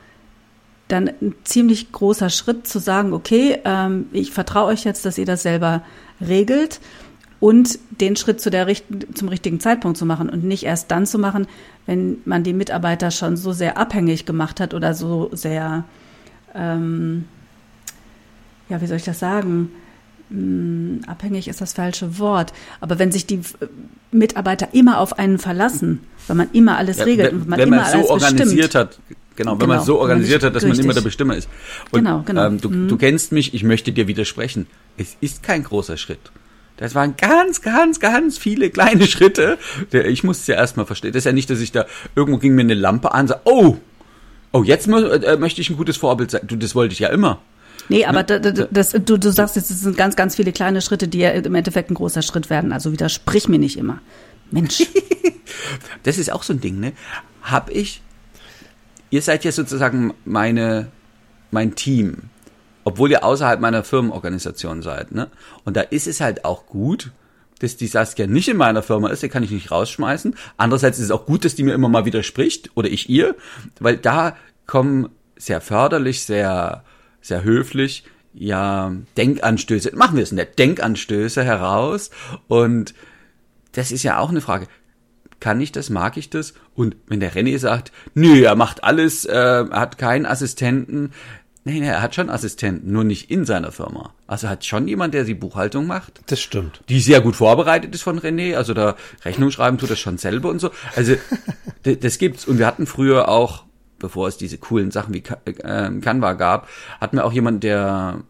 dann 0.93 1.09
ein 1.09 1.35
ziemlich 1.45 1.93
großer 1.93 2.31
Schritt 2.31 2.67
zu 2.67 2.79
sagen, 2.79 3.13
okay, 3.13 3.59
ähm, 3.65 4.07
ich 4.13 4.33
vertraue 4.33 4.67
euch 4.67 4.85
jetzt, 4.85 5.05
dass 5.05 5.19
ihr 5.19 5.27
das 5.27 5.43
selber 5.43 5.83
regelt 6.21 6.81
und 7.41 7.79
den 7.91 8.17
Schritt 8.17 8.41
zu 8.41 8.51
der, 8.51 8.67
zum 9.15 9.29
richtigen 9.29 9.61
Zeitpunkt 9.61 9.97
zu 9.97 10.05
machen 10.05 10.29
und 10.29 10.45
nicht 10.45 10.65
erst 10.65 10.91
dann 10.91 11.07
zu 11.07 11.19
machen, 11.19 11.47
wenn 11.87 12.19
man 12.25 12.45
die 12.45 12.53
Mitarbeiter 12.53 13.11
schon 13.11 13.37
so 13.37 13.53
sehr 13.53 13.79
abhängig 13.79 14.27
gemacht 14.27 14.61
hat 14.61 14.75
oder 14.75 14.95
so 14.95 15.31
sehr 15.33 15.85
ähm, 16.55 17.25
ja, 18.71 18.81
wie 18.81 18.87
soll 18.87 18.97
ich 18.97 19.05
das 19.05 19.19
sagen? 19.19 19.71
Hm, 20.31 21.01
abhängig 21.07 21.49
ist 21.49 21.61
das 21.61 21.73
falsche 21.73 22.19
Wort. 22.19 22.53
Aber 22.81 22.99
wenn 22.99 23.13
sich 23.13 23.27
die 23.27 23.37
äh, 23.37 23.67
Mitarbeiter 24.13 24.69
immer 24.73 25.01
auf 25.01 25.19
einen 25.19 25.39
verlassen, 25.39 26.01
wenn 26.29 26.37
man 26.37 26.49
immer 26.53 26.79
alles 26.79 26.99
ja, 26.99 27.05
regelt 27.05 27.33
wenn, 27.33 27.41
und 27.43 27.49
man 27.49 27.59
wenn 27.59 27.69
immer 27.69 27.77
man 27.79 27.87
alles 27.87 28.07
so 28.07 28.13
organisiert 28.13 28.73
bestimmt. 28.73 28.75
hat, 28.75 28.99
genau, 29.37 29.53
wenn 29.53 29.59
genau, 29.59 29.75
man 29.75 29.85
so 29.85 29.99
organisiert 29.99 30.43
hat, 30.43 30.55
dass 30.55 30.63
richtig. 30.63 30.79
man 30.79 30.85
immer 30.87 30.95
der 30.95 31.01
Bestimmer 31.03 31.37
ist. 31.37 31.49
Und, 31.91 32.01
genau, 32.01 32.23
genau. 32.25 32.47
Ähm, 32.47 32.61
du, 32.61 32.71
mhm. 32.71 32.89
du 32.89 32.97
kennst 32.97 33.33
mich, 33.33 33.55
ich 33.55 33.63
möchte 33.63 33.93
dir 33.93 34.07
widersprechen. 34.09 34.67
Es 34.97 35.17
ist 35.21 35.43
kein 35.43 35.65
großer 35.65 35.97
Schritt. 35.97 36.31
Das 36.77 36.95
waren 36.95 37.15
ganz, 37.17 37.61
ganz, 37.61 38.01
ganz 38.01 38.39
viele 38.39 38.71
kleine 38.71 39.07
Schritte. 39.09 39.59
Ich 39.93 40.25
musste 40.25 40.43
es 40.43 40.47
ja 40.47 40.55
erstmal 40.57 40.87
verstehen. 40.87 41.13
Das 41.13 41.21
ist 41.21 41.27
ja 41.27 41.33
nicht, 41.33 41.51
dass 41.51 41.61
ich 41.61 41.73
da, 41.73 41.87
irgendwo 42.15 42.39
ging 42.39 42.55
mir 42.55 42.63
eine 42.63 42.75
Lampe 42.75 43.13
an, 43.13 43.29
so, 43.29 43.35
oh, 43.45 43.77
Oh, 44.53 44.65
jetzt 44.65 44.89
äh, 44.89 45.37
möchte 45.37 45.61
ich 45.61 45.71
ein 45.71 45.77
gutes 45.77 45.97
Vorbild 45.97 46.31
sein. 46.31 46.43
Du, 46.45 46.57
das 46.57 46.75
wollte 46.75 46.93
ich 46.93 46.99
ja 46.99 47.09
immer. 47.09 47.41
Nee, 47.89 48.05
aber 48.05 48.23
ne? 48.23 48.41
das, 48.41 48.69
das, 48.71 49.03
du, 49.05 49.17
du 49.17 49.33
sagst 49.33 49.57
jetzt, 49.57 49.71
es 49.71 49.81
sind 49.81 49.97
ganz, 49.97 50.17
ganz 50.17 50.37
viele 50.37 50.53
kleine 50.53 50.81
Schritte, 50.81 51.09
die 51.09 51.19
ja 51.19 51.31
im 51.31 51.55
Endeffekt 51.55 51.91
ein 51.91 51.95
großer 51.95 52.23
Schritt 52.23 52.51
werden. 52.51 52.73
Also 52.73 52.93
widersprich 52.93 53.49
mir 53.49 53.59
nicht 53.59 53.77
immer. 53.77 54.01
Mensch. 54.51 54.83
das 56.03 56.19
ist 56.19 56.33
auch 56.33 56.43
so 56.43 56.53
ein 56.53 56.61
Ding, 56.61 56.81
ne? 56.81 56.93
Hab 57.43 57.71
ich, 57.71 58.03
ihr 59.11 59.23
seid 59.23 59.45
ja 59.45 59.53
sozusagen 59.53 60.15
meine, 60.25 60.89
mein 61.51 61.75
Team, 61.75 62.31
obwohl 62.85 63.11
ihr 63.11 63.25
außerhalb 63.25 63.61
meiner 63.61 63.85
Firmenorganisation 63.85 64.83
seid. 64.83 65.13
Ne? 65.13 65.29
Und 65.65 65.77
da 65.77 65.83
ist 65.83 66.07
es 66.07 66.21
halt 66.21 66.45
auch 66.45 66.67
gut, 66.67 67.13
dass 67.61 67.77
die 67.77 67.87
Saskia 67.87 68.27
nicht 68.27 68.49
in 68.49 68.57
meiner 68.57 68.83
Firma 68.83 69.09
ist, 69.09 69.23
die 69.23 69.29
kann 69.29 69.43
ich 69.43 69.51
nicht 69.51 69.71
rausschmeißen. 69.71 70.35
Andererseits 70.57 70.99
ist 70.99 71.07
es 71.07 71.11
auch 71.11 71.27
gut, 71.27 71.45
dass 71.45 71.55
die 71.55 71.63
mir 71.63 71.75
immer 71.75 71.89
mal 71.89 72.07
widerspricht 72.07 72.71
oder 72.75 72.89
ich 72.89 73.11
ihr, 73.11 73.37
weil 73.79 73.99
da 73.99 74.37
kommen 74.67 75.11
sehr 75.37 75.61
förderlich, 75.61 76.23
sehr, 76.23 76.85
sehr 77.21 77.45
höflich, 77.45 78.05
ja, 78.33 78.93
Denkanstöße, 79.17 79.95
machen 79.95 80.17
wir 80.17 80.23
es 80.23 80.33
nicht, 80.33 80.59
Denkanstöße 80.59 81.45
heraus 81.45 82.11
und 82.49 82.95
das 83.73 83.93
ist 83.93 84.03
ja 84.03 84.19
auch 84.19 84.31
eine 84.31 84.41
Frage. 84.41 84.67
Kann 85.41 85.61
ich 85.61 85.73
das, 85.73 85.91
mag 85.91 86.17
ich 86.17 86.31
das? 86.31 86.55
Und 86.75 86.97
wenn 87.07 87.21
der 87.21 87.33
René 87.33 87.59
sagt, 87.59 87.93
nö, 88.15 88.43
er 88.43 88.57
macht 88.57 88.85
alles, 88.85 89.25
äh, 89.25 89.35
er 89.35 89.71
hat 89.73 89.99
keinen 89.99 90.27
Assistenten, 90.27 91.13
Nee, 91.63 91.81
nee, 91.81 91.89
er 91.89 92.01
hat 92.01 92.15
schon 92.15 92.31
Assistenten, 92.31 92.91
nur 92.91 93.05
nicht 93.05 93.31
in 93.31 93.45
seiner 93.45 93.71
Firma. 93.71 94.15
Also 94.27 94.47
er 94.47 94.53
hat 94.53 94.65
schon 94.65 94.89
jemand, 94.89 95.13
der 95.13 95.25
die 95.25 95.35
Buchhaltung 95.35 95.87
macht. 95.87 96.23
Das 96.27 96.41
stimmt. 96.41 96.81
Die 96.89 97.01
sehr 97.01 97.21
gut 97.21 97.37
vorbereitet 97.37 97.95
ist 97.95 98.03
von 98.03 98.19
René. 98.19 98.57
Also 98.57 98.73
da 98.73 98.97
Rechnung 99.27 99.51
schreiben 99.51 99.77
tut 99.77 99.91
er 99.91 99.97
schon 99.97 100.17
selber 100.17 100.49
und 100.49 100.59
so. 100.59 100.71
Also 100.97 101.17
das 101.83 102.17
gibt's. 102.17 102.47
Und 102.47 102.59
wir 102.59 102.67
hatten 102.67 102.87
früher 102.87 103.29
auch, 103.29 103.65
bevor 103.99 104.27
es 104.27 104.39
diese 104.39 104.57
coolen 104.57 104.91
Sachen 104.91 105.13
wie 105.13 105.23
äh, 105.45 106.01
Canva 106.01 106.33
gab, 106.33 106.67
hatten 106.99 107.19
wir 107.19 107.27
auch 107.27 107.33
jemanden, 107.33 107.61
der 107.61 108.23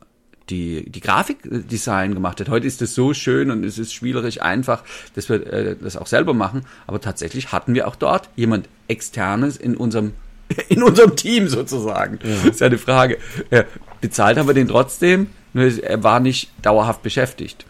die, 0.51 0.91
die 0.91 1.01
Grafikdesign 1.01 2.15
gemacht 2.15 2.41
hat. 2.41 2.49
Heute 2.49 2.67
ist 2.67 2.83
es 2.83 2.95
so 2.95 3.15
schön 3.15 3.51
und 3.51 3.65
es 3.65 3.79
ist 3.79 3.93
spielerisch 3.93 4.41
einfach, 4.41 4.83
dass 5.15 5.29
wir 5.29 5.47
äh, 5.53 5.77
das 5.81 5.97
auch 5.97 6.07
selber 6.07 6.35
machen. 6.35 6.67
Aber 6.87 7.01
tatsächlich 7.01 7.53
hatten 7.53 7.75
wir 7.75 7.89
auch 7.89 7.97
dort 7.97 8.29
jemand 8.37 8.69
externes 8.89 9.57
in 9.57 9.77
unserem 9.77 10.13
in 10.69 10.83
unserem 10.83 11.17
Team 11.17 11.49
sozusagen. 11.49 12.19
Ja. 12.23 12.31
Das 12.37 12.45
ist 12.45 12.61
ja 12.61 12.67
eine 12.67 12.79
Frage. 12.79 13.19
Ja, 13.51 13.65
bezahlt 14.01 14.37
haben 14.37 14.49
wir 14.49 14.55
den 14.55 14.69
trotzdem, 14.69 15.29
nur 15.53 15.65
er 15.65 16.03
war 16.03 16.21
nicht 16.21 16.51
dauerhaft 16.63 17.03
beschäftigt. 17.03 17.67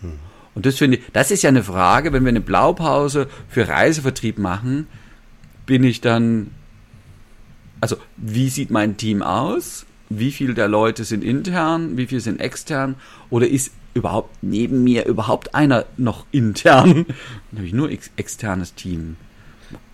Hm. 0.00 0.18
Und 0.54 0.66
das 0.66 0.78
finde 0.78 0.98
ich, 0.98 1.04
das 1.12 1.30
ist 1.30 1.42
ja 1.42 1.48
eine 1.48 1.64
Frage, 1.64 2.12
wenn 2.12 2.24
wir 2.24 2.28
eine 2.28 2.40
Blaupause 2.40 3.28
für 3.48 3.68
Reisevertrieb 3.68 4.38
machen, 4.38 4.86
bin 5.66 5.84
ich 5.84 6.00
dann, 6.00 6.50
also 7.80 7.96
wie 8.16 8.48
sieht 8.48 8.70
mein 8.70 8.96
Team 8.96 9.22
aus? 9.22 9.86
Wie 10.18 10.32
viele 10.32 10.54
der 10.54 10.68
Leute 10.68 11.04
sind 11.04 11.24
intern? 11.24 11.96
Wie 11.96 12.06
viele 12.06 12.20
sind 12.20 12.40
extern? 12.40 12.96
Oder 13.30 13.48
ist 13.48 13.72
überhaupt 13.94 14.42
neben 14.42 14.84
mir 14.84 15.06
überhaupt 15.06 15.54
einer 15.54 15.86
noch 15.96 16.26
intern? 16.32 17.06
Dann 17.50 17.58
habe 17.58 17.66
ich 17.66 17.72
nur 17.72 17.90
ex 17.90 18.10
externes 18.16 18.74
Team. 18.74 19.16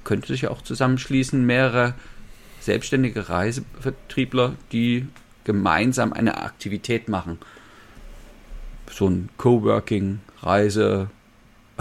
könnte 0.05 0.29
sich 0.29 0.43
ja 0.43 0.51
auch 0.51 0.63
zusammenschließen, 0.63 1.45
mehrere 1.45 1.95
selbstständige 2.61 3.29
Reisevertriebler, 3.29 4.55
die 4.73 5.07
gemeinsam 5.45 6.13
eine 6.13 6.43
Aktivität 6.43 7.09
machen. 7.09 7.39
So 8.91 9.09
ein 9.09 9.29
Coworking, 9.37 10.21
Reise, 10.43 11.11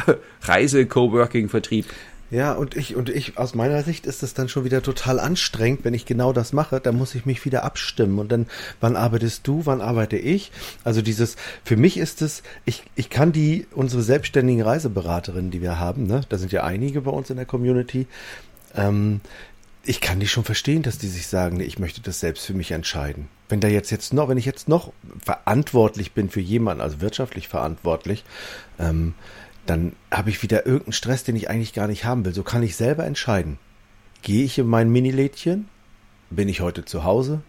Reise-Coworking-Vertrieb. 0.41 1.85
Ja, 2.29 2.53
und 2.53 2.75
ich, 2.75 2.95
und 2.95 3.09
ich, 3.09 3.37
aus 3.37 3.55
meiner 3.55 3.83
Sicht 3.83 4.05
ist 4.05 4.21
es 4.21 4.33
dann 4.33 4.49
schon 4.49 4.65
wieder 4.65 4.81
total 4.81 5.19
anstrengend, 5.19 5.85
wenn 5.85 5.93
ich 5.93 6.05
genau 6.05 6.33
das 6.33 6.51
mache, 6.51 6.81
dann 6.81 6.97
muss 6.97 7.15
ich 7.15 7.25
mich 7.25 7.45
wieder 7.45 7.63
abstimmen 7.63 8.19
und 8.19 8.31
dann, 8.31 8.47
wann 8.81 8.97
arbeitest 8.97 9.47
du, 9.47 9.65
wann 9.65 9.79
arbeite 9.79 10.17
ich? 10.17 10.51
Also 10.83 11.01
dieses, 11.01 11.37
für 11.63 11.77
mich 11.77 11.97
ist 11.97 12.21
es, 12.21 12.43
ich, 12.65 12.83
ich 12.95 13.09
kann 13.09 13.31
die, 13.31 13.65
unsere 13.73 14.01
selbstständigen 14.01 14.61
Reiseberaterinnen, 14.61 15.51
die 15.51 15.61
wir 15.61 15.79
haben, 15.79 16.05
ne, 16.05 16.21
da 16.27 16.37
sind 16.37 16.51
ja 16.51 16.65
einige 16.65 17.01
bei 17.01 17.11
uns 17.11 17.29
in 17.29 17.37
der 17.37 17.45
Community, 17.45 18.07
ähm, 18.75 19.21
ich 19.85 20.01
kann 20.01 20.19
die 20.19 20.27
schon 20.27 20.43
verstehen, 20.43 20.83
dass 20.83 20.97
die 20.97 21.07
sich 21.07 21.27
sagen, 21.27 21.57
nee, 21.57 21.63
ich 21.63 21.79
möchte 21.79 22.01
das 22.01 22.19
selbst 22.19 22.45
für 22.45 22.53
mich 22.53 22.71
entscheiden. 22.71 23.29
Wenn 23.47 23.61
da 23.61 23.69
jetzt 23.69 23.89
jetzt 23.89 24.13
noch, 24.13 24.27
wenn 24.27 24.37
ich 24.37 24.43
jetzt 24.43 24.67
noch 24.67 24.91
verantwortlich 25.23 26.11
bin 26.11 26.29
für 26.29 26.41
jemanden, 26.41 26.81
also 26.81 26.99
wirtschaftlich 26.99 27.47
verantwortlich, 27.47 28.25
ähm, 28.79 29.13
dann 29.69 29.93
habe 30.11 30.29
ich 30.29 30.43
wieder 30.43 30.65
irgendeinen 30.65 30.93
Stress, 30.93 31.23
den 31.23 31.35
ich 31.35 31.49
eigentlich 31.49 31.73
gar 31.73 31.87
nicht 31.87 32.05
haben 32.05 32.25
will. 32.25 32.33
So 32.33 32.43
kann 32.43 32.63
ich 32.63 32.75
selber 32.75 33.05
entscheiden. 33.05 33.57
Gehe 34.21 34.43
ich 34.43 34.57
in 34.57 34.67
mein 34.67 34.89
Minilädchen? 34.89 35.67
Bin 36.29 36.49
ich 36.49 36.61
heute 36.61 36.85
zu 36.85 37.03
Hause? 37.03 37.41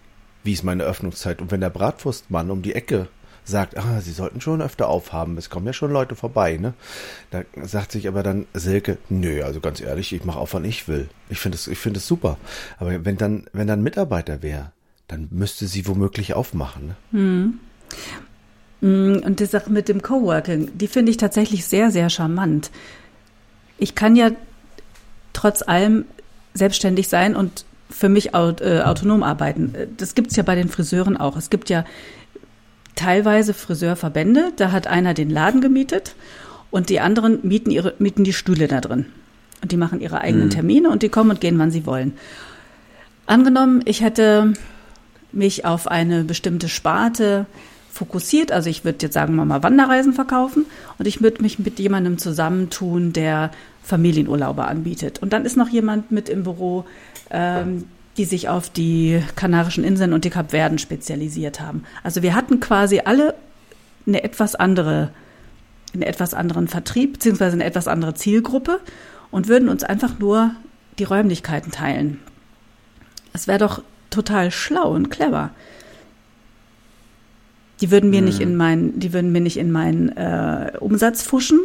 Wie 0.44 0.52
ist 0.52 0.62
meine 0.62 0.84
Öffnungszeit? 0.84 1.40
Und 1.40 1.50
wenn 1.50 1.60
der 1.60 1.70
Bratwurstmann 1.70 2.50
um 2.50 2.62
die 2.62 2.74
Ecke 2.74 3.08
sagt, 3.44 3.78
ah, 3.78 4.00
sie 4.00 4.12
sollten 4.12 4.40
schon 4.40 4.60
öfter 4.60 4.88
aufhaben, 4.88 5.38
es 5.38 5.48
kommen 5.48 5.66
ja 5.66 5.72
schon 5.72 5.90
Leute 5.90 6.14
vorbei, 6.14 6.58
ne? 6.58 6.74
Da 7.30 7.42
sagt 7.62 7.92
sich 7.92 8.06
aber 8.06 8.22
dann 8.22 8.46
Silke, 8.52 8.98
nö, 9.08 9.42
also 9.42 9.60
ganz 9.60 9.80
ehrlich, 9.80 10.12
ich 10.12 10.24
mache 10.24 10.38
auf, 10.38 10.52
wann 10.54 10.66
ich 10.66 10.86
will. 10.86 11.08
Ich 11.30 11.40
finde 11.40 11.56
es, 11.56 11.66
ich 11.66 11.78
finde 11.78 11.98
es 11.98 12.06
super. 12.06 12.36
Aber 12.78 13.04
wenn 13.04 13.16
dann, 13.16 13.46
wenn 13.52 13.66
dann 13.66 13.82
Mitarbeiter 13.82 14.42
wäre, 14.42 14.72
dann 15.06 15.28
müsste 15.30 15.66
sie 15.66 15.86
womöglich 15.86 16.34
aufmachen. 16.34 16.88
Ne? 16.88 16.96
Hm. 17.12 17.60
Hm. 18.80 19.22
Und 19.24 19.40
die 19.40 19.46
Sache 19.46 19.70
mit 19.70 19.88
dem 19.88 20.02
Coworking, 20.02 20.70
die 20.74 20.88
finde 20.88 21.10
ich 21.10 21.16
tatsächlich 21.16 21.66
sehr, 21.66 21.90
sehr 21.90 22.10
charmant. 22.10 22.70
Ich 23.78 23.94
kann 23.94 24.16
ja 24.16 24.30
trotz 25.32 25.62
allem 25.62 26.04
selbstständig 26.54 27.08
sein 27.08 27.36
und 27.36 27.64
für 27.90 28.08
mich 28.08 28.34
äh, 28.34 28.80
autonom 28.82 29.22
arbeiten. 29.22 29.74
Das 29.96 30.14
gibt 30.14 30.30
es 30.30 30.36
ja 30.36 30.42
bei 30.42 30.54
den 30.54 30.68
Friseuren 30.68 31.16
auch. 31.16 31.36
Es 31.36 31.50
gibt 31.50 31.70
ja 31.70 31.84
teilweise 32.96 33.54
Friseurverbände, 33.54 34.52
da 34.56 34.72
hat 34.72 34.86
einer 34.86 35.14
den 35.14 35.30
Laden 35.30 35.60
gemietet 35.60 36.14
und 36.70 36.90
die 36.90 37.00
anderen 37.00 37.38
mieten, 37.42 37.70
ihre, 37.70 37.94
mieten 37.98 38.24
die 38.24 38.32
Stühle 38.32 38.68
da 38.68 38.80
drin. 38.80 39.06
Und 39.62 39.72
die 39.72 39.76
machen 39.76 40.00
ihre 40.00 40.20
eigenen 40.20 40.46
mhm. 40.46 40.50
Termine 40.50 40.90
und 40.90 41.02
die 41.02 41.08
kommen 41.08 41.30
und 41.30 41.40
gehen, 41.40 41.58
wann 41.58 41.70
sie 41.70 41.86
wollen. 41.86 42.12
Angenommen, 43.26 43.82
ich 43.84 44.02
hätte 44.02 44.52
mich 45.32 45.64
auf 45.64 45.88
eine 45.88 46.24
bestimmte 46.24 46.68
Sparte 46.68 47.46
fokussiert, 47.98 48.52
also 48.52 48.70
ich 48.70 48.84
würde 48.84 48.98
jetzt 49.02 49.14
sagen 49.14 49.34
wir 49.34 49.44
mal 49.44 49.64
Wanderreisen 49.64 50.12
verkaufen 50.12 50.66
und 50.98 51.06
ich 51.08 51.20
würde 51.20 51.42
mich 51.42 51.58
mit 51.58 51.80
jemandem 51.80 52.16
zusammentun, 52.16 53.12
der 53.12 53.50
Familienurlaube 53.82 54.64
anbietet. 54.64 55.20
Und 55.20 55.32
dann 55.32 55.44
ist 55.44 55.56
noch 55.56 55.68
jemand 55.68 56.12
mit 56.12 56.28
im 56.28 56.44
Büro, 56.44 56.84
ähm, 57.30 57.86
die 58.16 58.24
sich 58.24 58.48
auf 58.48 58.70
die 58.70 59.20
Kanarischen 59.34 59.82
Inseln 59.82 60.12
und 60.12 60.24
die 60.24 60.30
Kapverden 60.30 60.78
spezialisiert 60.78 61.60
haben. 61.60 61.82
Also 62.04 62.22
wir 62.22 62.34
hatten 62.34 62.60
quasi 62.60 63.00
alle 63.04 63.34
eine 64.06 64.22
etwas 64.22 64.54
andere, 64.54 65.10
einen 65.92 66.02
etwas 66.02 66.34
anderen 66.34 66.68
Vertrieb, 66.68 67.14
beziehungsweise 67.14 67.54
eine 67.54 67.64
etwas 67.64 67.88
andere 67.88 68.14
Zielgruppe 68.14 68.80
und 69.32 69.48
würden 69.48 69.68
uns 69.68 69.82
einfach 69.82 70.20
nur 70.20 70.52
die 71.00 71.04
Räumlichkeiten 71.04 71.72
teilen. 71.72 72.20
Es 73.32 73.48
wäre 73.48 73.58
doch 73.58 73.82
total 74.10 74.52
schlau 74.52 74.92
und 74.92 75.10
clever. 75.10 75.50
Die 77.80 77.90
würden 77.90 78.10
mir 78.10 78.18
hm. 78.18 78.24
nicht 78.24 78.40
in 78.40 78.56
meinen, 78.56 78.98
die 78.98 79.12
würden 79.12 79.32
mir 79.32 79.40
nicht 79.40 79.56
in 79.56 79.70
meinen 79.70 80.08
äh, 80.16 80.72
Umsatz 80.80 81.22
fuschen, 81.22 81.60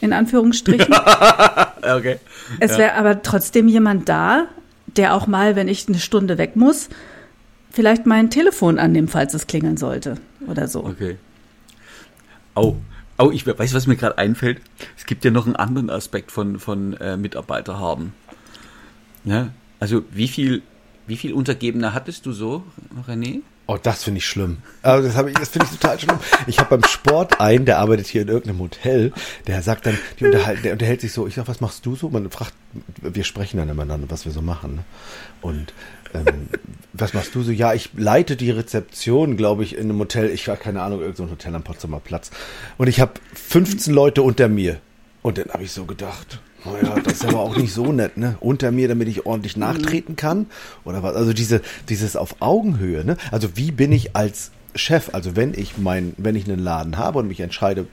in 0.00 0.12
Anführungsstrichen. 0.12 0.94
okay. 1.82 2.18
Es 2.58 2.72
wäre 2.72 2.94
ja. 2.94 2.94
aber 2.94 3.22
trotzdem 3.22 3.68
jemand 3.68 4.08
da, 4.08 4.46
der 4.96 5.14
auch 5.14 5.26
mal, 5.26 5.56
wenn 5.56 5.68
ich 5.68 5.88
eine 5.88 5.98
Stunde 5.98 6.38
weg 6.38 6.56
muss, 6.56 6.88
vielleicht 7.70 8.06
mein 8.06 8.30
Telefon 8.30 8.78
annimmt, 8.78 9.10
falls 9.10 9.34
es 9.34 9.46
klingeln 9.46 9.76
sollte 9.76 10.16
oder 10.46 10.68
so. 10.68 10.84
Okay. 10.84 11.16
Au. 12.54 12.76
Oh, 13.18 13.30
ich 13.30 13.46
weiß, 13.46 13.74
was 13.74 13.86
mir 13.86 13.96
gerade 13.96 14.18
einfällt. 14.18 14.60
Es 14.96 15.06
gibt 15.06 15.24
ja 15.24 15.30
noch 15.30 15.46
einen 15.46 15.54
anderen 15.54 15.90
Aspekt 15.90 16.32
von, 16.32 16.58
von 16.58 16.94
äh, 16.94 17.16
Mitarbeiter 17.16 17.78
haben. 17.78 18.14
Ja, 19.24 19.50
also 19.78 20.02
wie 20.10 20.28
viel, 20.28 20.62
wie 21.06 21.16
viel 21.16 21.32
Untergebene 21.32 21.94
hattest 21.94 22.26
du 22.26 22.32
so, 22.32 22.64
René? 23.06 23.42
Oh, 23.72 23.78
das 23.82 24.04
finde 24.04 24.18
ich 24.18 24.26
schlimm. 24.26 24.58
Also 24.82 25.08
das, 25.08 25.14
das 25.14 25.48
finde 25.48 25.66
ich 25.70 25.78
total 25.78 25.98
schlimm. 25.98 26.18
Ich 26.46 26.58
habe 26.58 26.76
beim 26.76 26.86
Sport 26.86 27.40
einen, 27.40 27.64
der 27.64 27.78
arbeitet 27.78 28.06
hier 28.06 28.20
in 28.20 28.28
irgendeinem 28.28 28.60
Hotel, 28.60 29.14
der 29.46 29.62
sagt 29.62 29.86
dann, 29.86 29.96
die 30.20 30.26
unterhalt, 30.26 30.62
der 30.62 30.74
unterhält 30.74 31.00
sich 31.00 31.14
so, 31.14 31.26
ich 31.26 31.36
sag, 31.36 31.48
was 31.48 31.62
machst 31.62 31.86
du 31.86 31.96
so? 31.96 32.10
Man 32.10 32.30
fragt, 32.30 32.52
wir 33.00 33.24
sprechen 33.24 33.56
dann 33.56 33.70
immer 33.70 33.86
dann, 33.86 34.10
was 34.10 34.26
wir 34.26 34.32
so 34.32 34.42
machen. 34.42 34.74
Ne? 34.74 34.84
Und 35.40 35.72
ähm, 36.12 36.48
was 36.92 37.14
machst 37.14 37.34
du 37.34 37.42
so? 37.42 37.50
Ja, 37.50 37.72
ich 37.72 37.88
leite 37.96 38.36
die 38.36 38.50
Rezeption, 38.50 39.38
glaube 39.38 39.64
ich, 39.64 39.74
in 39.74 39.84
einem 39.84 39.98
Hotel. 40.00 40.28
Ich 40.28 40.46
war 40.48 40.58
keine 40.58 40.82
Ahnung, 40.82 41.00
irgendein 41.00 41.30
Hotel 41.30 41.54
am 41.54 41.62
Potsdamer 41.62 42.00
Platz. 42.00 42.30
Und 42.76 42.88
ich 42.88 43.00
habe 43.00 43.14
15 43.32 43.94
Leute 43.94 44.20
unter 44.20 44.48
mir. 44.48 44.82
Und 45.22 45.38
dann 45.38 45.48
habe 45.48 45.62
ich 45.62 45.72
so 45.72 45.86
gedacht, 45.86 46.42
naja, 46.64 46.94
das 47.02 47.14
ist 47.14 47.24
aber 47.26 47.40
auch 47.40 47.56
nicht 47.56 47.72
so 47.72 47.92
nett, 47.92 48.16
ne? 48.16 48.36
Unter 48.40 48.70
mir, 48.70 48.88
damit 48.88 49.08
ich 49.08 49.26
ordentlich 49.26 49.56
nachtreten 49.56 50.16
kann. 50.16 50.46
Oder 50.84 51.02
was? 51.02 51.16
Also 51.16 51.32
diese, 51.32 51.60
dieses 51.88 52.16
auf 52.16 52.36
Augenhöhe, 52.40 53.04
ne? 53.04 53.16
Also 53.30 53.56
wie 53.56 53.70
bin 53.70 53.92
ich 53.92 54.16
als 54.16 54.50
Chef, 54.74 55.10
also 55.12 55.36
wenn 55.36 55.54
ich 55.54 55.78
mein, 55.78 56.14
wenn 56.16 56.36
ich 56.36 56.48
einen 56.48 56.58
Laden 56.58 56.98
habe 56.98 57.18
und 57.18 57.28
mich 57.28 57.40
entscheide, 57.40 57.86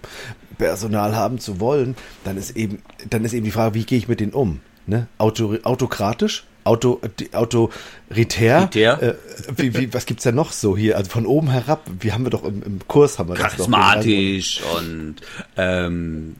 Personal 0.58 1.16
haben 1.16 1.40
zu 1.40 1.60
wollen, 1.60 1.96
dann 2.24 2.38
ist 2.38 2.56
eben, 2.56 2.82
dann 3.10 3.26
ist 3.26 3.34
eben 3.34 3.46
die 3.46 3.52
Frage, 3.52 3.76
wie 3.76 3.86
gehe 3.86 3.98
ich 3.98 4.08
mit 4.08 4.20
denen 4.20 4.34
um? 4.34 4.60
Ne? 4.86 5.08
Auto, 5.18 5.58
autokratisch? 5.64 6.46
Auto, 6.66 7.00
autoritär. 7.32 8.70
Äh, 9.02 9.14
wie, 9.56 9.76
wie, 9.76 9.94
was 9.94 10.06
gibt's 10.06 10.24
denn 10.24 10.36
noch 10.36 10.52
so 10.52 10.78
hier? 10.78 10.98
Also 10.98 11.10
von 11.10 11.26
oben 11.26 11.50
herab, 11.50 11.90
wie 12.00 12.12
haben 12.12 12.26
wir 12.26 12.30
doch 12.30 12.44
im, 12.44 12.62
im 12.62 12.88
Kurs 12.88 13.18
haben 13.18 13.30
wir 13.30 13.36
das 13.36 13.54
Charismatisch 13.54 14.62
und 14.78 15.16
ähm, 15.58 16.36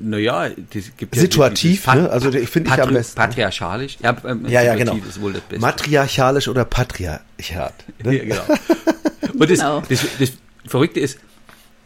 naja, 0.00 0.48
das 0.72 0.96
gibt 0.96 1.14
ja 1.16 1.22
Situativ, 1.22 1.82
dieses 1.84 1.94
ne? 1.94 2.10
Also 2.10 2.30
ich 2.32 2.48
finde 2.48 2.70
ich 2.74 2.82
am 2.82 2.92
besten. 2.92 3.16
Patriarchalisch. 3.16 3.96
Ja, 4.02 4.16
ähm, 4.24 4.46
Ja, 4.48 4.62
ja, 4.62 4.74
genau. 4.74 4.96
ist 5.08 5.20
wohl 5.20 5.32
das 5.32 5.42
Beste. 5.42 5.60
Matriarchalisch 5.60 6.48
oder 6.48 6.64
patriarchat. 6.64 7.74
Ne? 8.04 8.16
Ja, 8.16 8.24
genau. 8.24 8.58
Und 9.34 9.50
das, 9.50 9.58
Genau. 9.58 9.82
das, 9.88 10.04
das 10.18 10.32
Verrückte 10.66 11.00
ist, 11.00 11.18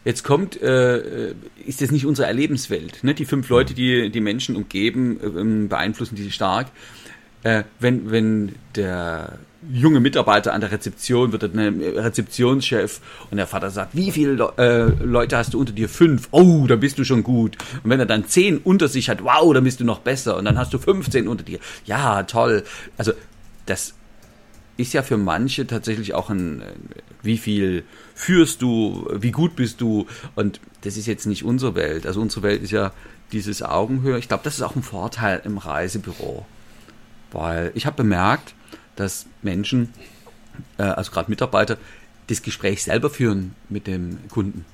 jetzt 0.03 0.23
kommt, 0.23 0.61
äh, 0.61 1.33
ist 1.65 1.81
das 1.81 1.91
nicht 1.91 2.05
unsere 2.05 2.27
Erlebenswelt. 2.27 3.03
Ne? 3.03 3.13
Die 3.13 3.25
fünf 3.25 3.47
Leute, 3.49 3.73
die 3.73 4.09
die 4.09 4.21
Menschen 4.21 4.55
umgeben, 4.55 5.19
ähm, 5.23 5.69
beeinflussen 5.69 6.15
die 6.15 6.31
stark. 6.31 6.67
Äh, 7.43 7.63
wenn, 7.79 8.09
wenn 8.11 8.55
der 8.75 9.37
junge 9.71 9.99
Mitarbeiter 9.99 10.53
an 10.53 10.61
der 10.61 10.71
Rezeption 10.71 11.31
wird, 11.31 11.43
ein 11.43 11.81
Rezeptionschef 11.81 13.01
und 13.31 13.37
der 13.37 13.47
Vater 13.47 13.69
sagt, 13.69 13.95
wie 13.95 14.11
viele 14.11 14.33
Le 14.33 14.53
äh, 14.57 15.03
Leute 15.03 15.37
hast 15.37 15.53
du 15.53 15.59
unter 15.59 15.73
dir? 15.73 15.89
Fünf. 15.89 16.29
Oh, 16.31 16.65
da 16.67 16.75
bist 16.75 16.97
du 16.97 17.03
schon 17.03 17.23
gut. 17.23 17.57
Und 17.83 17.89
wenn 17.89 17.99
er 17.99 18.05
dann 18.05 18.27
zehn 18.27 18.57
unter 18.57 18.87
sich 18.87 19.09
hat, 19.09 19.23
wow, 19.23 19.53
dann 19.53 19.63
bist 19.63 19.79
du 19.79 19.85
noch 19.85 19.99
besser. 19.99 20.37
Und 20.37 20.45
dann 20.45 20.57
hast 20.57 20.73
du 20.73 20.79
15 20.79 21.27
unter 21.27 21.43
dir. 21.43 21.59
Ja, 21.85 22.23
toll. 22.23 22.63
Also 22.97 23.13
das 23.65 23.93
ist 24.77 24.93
ja 24.93 25.03
für 25.03 25.17
manche 25.17 25.67
tatsächlich 25.67 26.13
auch 26.13 26.29
ein, 26.29 26.61
äh, 26.61 26.65
wie 27.21 27.37
viel 27.37 27.83
führst 28.15 28.61
du, 28.61 29.07
wie 29.13 29.31
gut 29.31 29.55
bist 29.55 29.81
du 29.81 30.07
und 30.35 30.59
das 30.81 30.97
ist 30.97 31.07
jetzt 31.07 31.25
nicht 31.25 31.43
unsere 31.43 31.75
Welt. 31.75 32.05
Also 32.05 32.21
unsere 32.21 32.43
Welt 32.43 32.61
ist 32.61 32.71
ja 32.71 32.91
dieses 33.31 33.63
Augenhöhe. 33.63 34.17
Ich 34.17 34.27
glaube, 34.27 34.43
das 34.43 34.55
ist 34.55 34.61
auch 34.61 34.75
ein 34.75 34.83
Vorteil 34.83 35.41
im 35.45 35.57
Reisebüro, 35.57 36.45
weil 37.31 37.71
ich 37.75 37.85
habe 37.85 37.97
bemerkt, 37.97 38.53
dass 38.95 39.25
Menschen, 39.41 39.93
äh, 40.77 40.83
also 40.83 41.11
gerade 41.11 41.29
Mitarbeiter, 41.29 41.77
das 42.27 42.41
Gespräch 42.41 42.83
selber 42.83 43.09
führen 43.09 43.55
mit 43.69 43.87
dem 43.87 44.17
Kunden. 44.29 44.65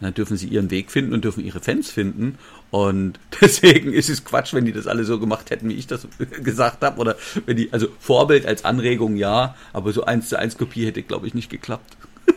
Dann 0.00 0.14
dürfen 0.14 0.38
sie 0.38 0.46
ihren 0.46 0.70
Weg 0.70 0.90
finden 0.90 1.12
und 1.12 1.24
dürfen 1.24 1.44
ihre 1.44 1.60
Fans 1.60 1.90
finden. 1.90 2.38
Und 2.70 3.20
deswegen 3.40 3.92
ist 3.92 4.08
es 4.08 4.24
Quatsch, 4.24 4.54
wenn 4.54 4.64
die 4.64 4.72
das 4.72 4.86
alle 4.86 5.04
so 5.04 5.18
gemacht 5.18 5.50
hätten, 5.50 5.68
wie 5.68 5.74
ich 5.74 5.86
das 5.86 6.08
gesagt 6.42 6.82
habe. 6.82 6.98
Oder 7.00 7.16
wenn 7.46 7.56
die, 7.56 7.72
also 7.72 7.88
Vorbild 7.98 8.46
als 8.46 8.64
Anregung 8.64 9.16
ja, 9.16 9.54
aber 9.72 9.92
so 9.92 10.04
eins 10.04 10.28
zu 10.28 10.38
eins 10.38 10.56
Kopie 10.56 10.86
hätte, 10.86 11.02
glaube 11.02 11.26
ich, 11.26 11.34
nicht 11.34 11.50
geklappt. 11.50 11.96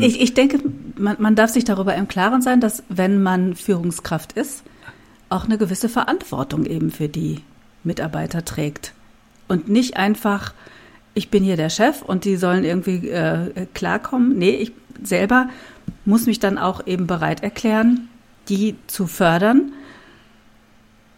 Ich, 0.00 0.20
ich 0.20 0.34
denke, 0.34 0.58
man, 0.96 1.16
man 1.20 1.36
darf 1.36 1.50
sich 1.50 1.64
darüber 1.64 1.94
im 1.94 2.08
Klaren 2.08 2.40
sein, 2.40 2.60
dass 2.60 2.82
wenn 2.88 3.22
man 3.22 3.54
Führungskraft 3.54 4.32
ist, 4.32 4.62
auch 5.28 5.44
eine 5.44 5.58
gewisse 5.58 5.88
Verantwortung 5.88 6.64
eben 6.64 6.90
für 6.90 7.08
die 7.08 7.42
Mitarbeiter 7.84 8.44
trägt. 8.44 8.94
Und 9.48 9.68
nicht 9.68 9.96
einfach, 9.96 10.54
ich 11.14 11.30
bin 11.30 11.44
hier 11.44 11.56
der 11.56 11.70
Chef 11.70 12.02
und 12.02 12.24
die 12.24 12.36
sollen 12.36 12.64
irgendwie 12.64 13.08
äh, 13.08 13.66
klarkommen. 13.74 14.38
Nee, 14.38 14.56
ich 14.56 14.72
selber 15.02 15.48
muss 16.04 16.26
mich 16.26 16.38
dann 16.38 16.58
auch 16.58 16.86
eben 16.86 17.06
bereit 17.06 17.42
erklären, 17.42 18.08
die 18.48 18.76
zu 18.86 19.06
fördern, 19.06 19.72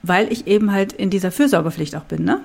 weil 0.02 0.32
ich 0.32 0.46
eben 0.46 0.72
halt 0.72 0.92
in 0.92 1.10
dieser 1.10 1.32
Fürsorgepflicht 1.32 1.96
auch 1.96 2.04
bin, 2.04 2.24
ne? 2.24 2.40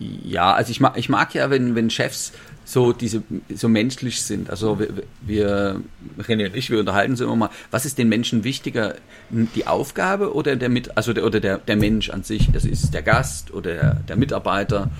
Ja, 0.00 0.54
also 0.54 0.70
ich 0.70 0.80
mag, 0.80 0.96
ich 0.96 1.08
mag 1.08 1.34
ja, 1.34 1.50
wenn, 1.50 1.74
wenn 1.74 1.90
Chefs 1.90 2.32
so 2.64 2.92
diese 2.92 3.22
so 3.54 3.68
menschlich 3.68 4.22
sind. 4.22 4.48
Also 4.48 4.78
wir, 4.78 4.88
wir 5.20 5.82
René 6.18 6.46
und 6.46 6.56
ich, 6.56 6.70
wir 6.70 6.80
unterhalten 6.80 7.12
uns 7.12 7.20
immer 7.20 7.36
mal, 7.36 7.50
was 7.70 7.84
ist 7.84 7.98
den 7.98 8.08
Menschen 8.08 8.42
wichtiger, 8.44 8.94
die 9.30 9.66
Aufgabe 9.66 10.34
oder 10.34 10.56
der 10.56 10.68
mit, 10.68 10.96
also 10.96 11.12
der, 11.12 11.26
oder 11.26 11.40
der, 11.40 11.58
der 11.58 11.76
Mensch 11.76 12.10
an 12.10 12.22
sich? 12.22 12.50
Das 12.52 12.64
ist 12.64 12.94
der 12.94 13.02
Gast 13.02 13.52
oder 13.52 13.74
der, 13.74 13.94
der 14.08 14.16
Mitarbeiter 14.16 14.90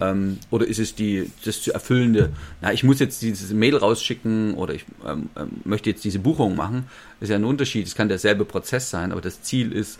ähm, 0.00 0.38
oder 0.50 0.66
ist 0.66 0.78
es 0.78 0.94
die 0.94 1.30
das 1.44 1.62
zu 1.62 1.72
erfüllende? 1.72 2.30
Na, 2.60 2.72
ich 2.72 2.84
muss 2.84 2.98
jetzt 2.98 3.22
dieses 3.22 3.52
Mail 3.52 3.76
rausschicken 3.76 4.54
oder 4.54 4.74
ich 4.74 4.84
ähm, 5.06 5.28
ähm, 5.36 5.48
möchte 5.64 5.90
jetzt 5.90 6.04
diese 6.04 6.18
Buchung 6.18 6.56
machen. 6.56 6.86
Ist 7.20 7.28
ja 7.30 7.36
ein 7.36 7.44
Unterschied. 7.44 7.86
Es 7.86 7.94
kann 7.94 8.08
derselbe 8.08 8.44
Prozess 8.44 8.90
sein, 8.90 9.12
aber 9.12 9.20
das 9.20 9.42
Ziel 9.42 9.72
ist, 9.72 9.98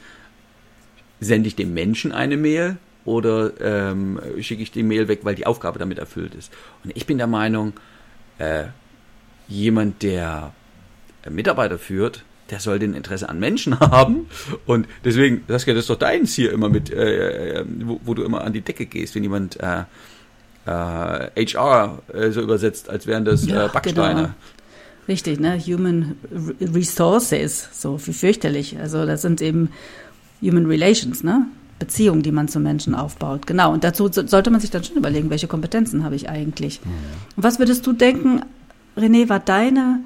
sende 1.20 1.48
ich 1.48 1.56
dem 1.56 1.74
Menschen 1.74 2.12
eine 2.12 2.36
Mail 2.36 2.78
oder 3.04 3.52
ähm, 3.60 4.20
schicke 4.40 4.62
ich 4.62 4.70
die 4.70 4.82
Mail 4.82 5.08
weg, 5.08 5.20
weil 5.22 5.34
die 5.34 5.46
Aufgabe 5.46 5.78
damit 5.78 5.98
erfüllt 5.98 6.34
ist. 6.34 6.52
Und 6.84 6.94
ich 6.96 7.06
bin 7.06 7.18
der 7.18 7.26
Meinung, 7.26 7.72
äh, 8.38 8.64
jemand, 9.48 10.02
der 10.02 10.52
äh, 11.24 11.30
Mitarbeiter 11.30 11.78
führt, 11.78 12.24
der 12.50 12.60
soll 12.60 12.78
den 12.78 12.94
Interesse 12.94 13.28
an 13.28 13.38
Menschen 13.40 13.78
haben. 13.80 14.26
Und 14.66 14.86
deswegen, 15.04 15.42
Saskia, 15.48 15.74
das 15.74 15.84
ist 15.84 15.90
doch 15.90 15.98
deins 15.98 16.34
hier 16.34 16.52
immer 16.52 16.68
mit, 16.68 16.90
äh, 16.90 17.60
äh, 17.60 17.64
wo, 17.84 18.00
wo 18.04 18.14
du 18.14 18.24
immer 18.24 18.42
an 18.42 18.52
die 18.52 18.60
Decke 18.60 18.86
gehst, 18.86 19.14
wenn 19.14 19.22
jemand 19.22 19.58
äh, 19.60 19.84
äh, 20.66 21.46
HR 21.46 22.02
äh, 22.12 22.30
so 22.30 22.40
übersetzt, 22.42 22.90
als 22.90 23.06
wären 23.06 23.24
das 23.24 23.46
Ja, 23.46 23.68
Backsteine. 23.68 24.14
genau. 24.20 24.34
Richtig, 25.08 25.40
ne? 25.40 25.58
Human 25.58 26.16
Re- 26.30 26.74
Resources, 26.74 27.68
so 27.72 27.98
wie 28.06 28.12
fürchterlich. 28.12 28.78
Also 28.78 29.06
das 29.06 29.22
sind 29.22 29.40
eben 29.40 29.70
Human 30.42 30.66
Relations, 30.66 31.22
ne? 31.24 31.46
Beziehungen, 31.78 32.22
die 32.22 32.32
man 32.32 32.48
zu 32.48 32.58
Menschen 32.60 32.94
aufbaut. 32.94 33.46
Genau. 33.46 33.72
Und 33.72 33.84
dazu 33.84 34.08
so- 34.10 34.26
sollte 34.26 34.50
man 34.50 34.60
sich 34.60 34.70
dann 34.70 34.84
schon 34.84 34.96
überlegen, 34.96 35.30
welche 35.30 35.46
Kompetenzen 35.48 36.04
habe 36.04 36.16
ich 36.16 36.28
eigentlich. 36.28 36.80
Und 37.36 37.42
was 37.42 37.58
würdest 37.58 37.86
du 37.86 37.92
denken, 37.92 38.42
René, 38.96 39.28
war 39.28 39.38
deine 39.40 40.00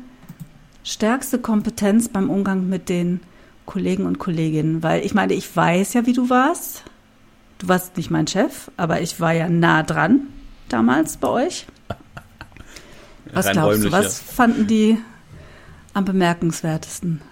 stärkste 0.85 1.39
Kompetenz 1.39 2.09
beim 2.09 2.29
Umgang 2.31 2.69
mit 2.69 2.89
den 2.89 3.21
Kollegen 3.67 4.05
und 4.07 4.19
Kolleginnen? 4.19 4.83
Weil 4.83 5.05
ich 5.05 5.15
meine, 5.15 5.33
ich 5.35 5.55
weiß 5.57 5.95
ja, 5.95 6.05
wie 6.07 6.13
du 6.13 6.29
warst. 6.29 6.85
Du 7.59 7.69
warst 7.69 7.97
nicht 7.97 8.11
mein 8.11 8.27
Chef, 8.27 8.71
aber 8.77 9.01
ich 9.01 9.21
war 9.21 9.33
ja 9.33 9.49
nah 9.49 9.83
dran 9.83 10.23
damals 10.69 11.17
bei 11.17 11.29
euch. 11.29 11.67
Was 13.33 13.47
Rein 13.47 13.53
glaubst 13.55 13.79
du, 13.85 13.89
räumlich, 13.89 13.93
was 13.93 14.19
fanden 14.21 14.67
die 14.67 14.99
am 15.95 16.05
bemerkenswertesten? 16.05 17.23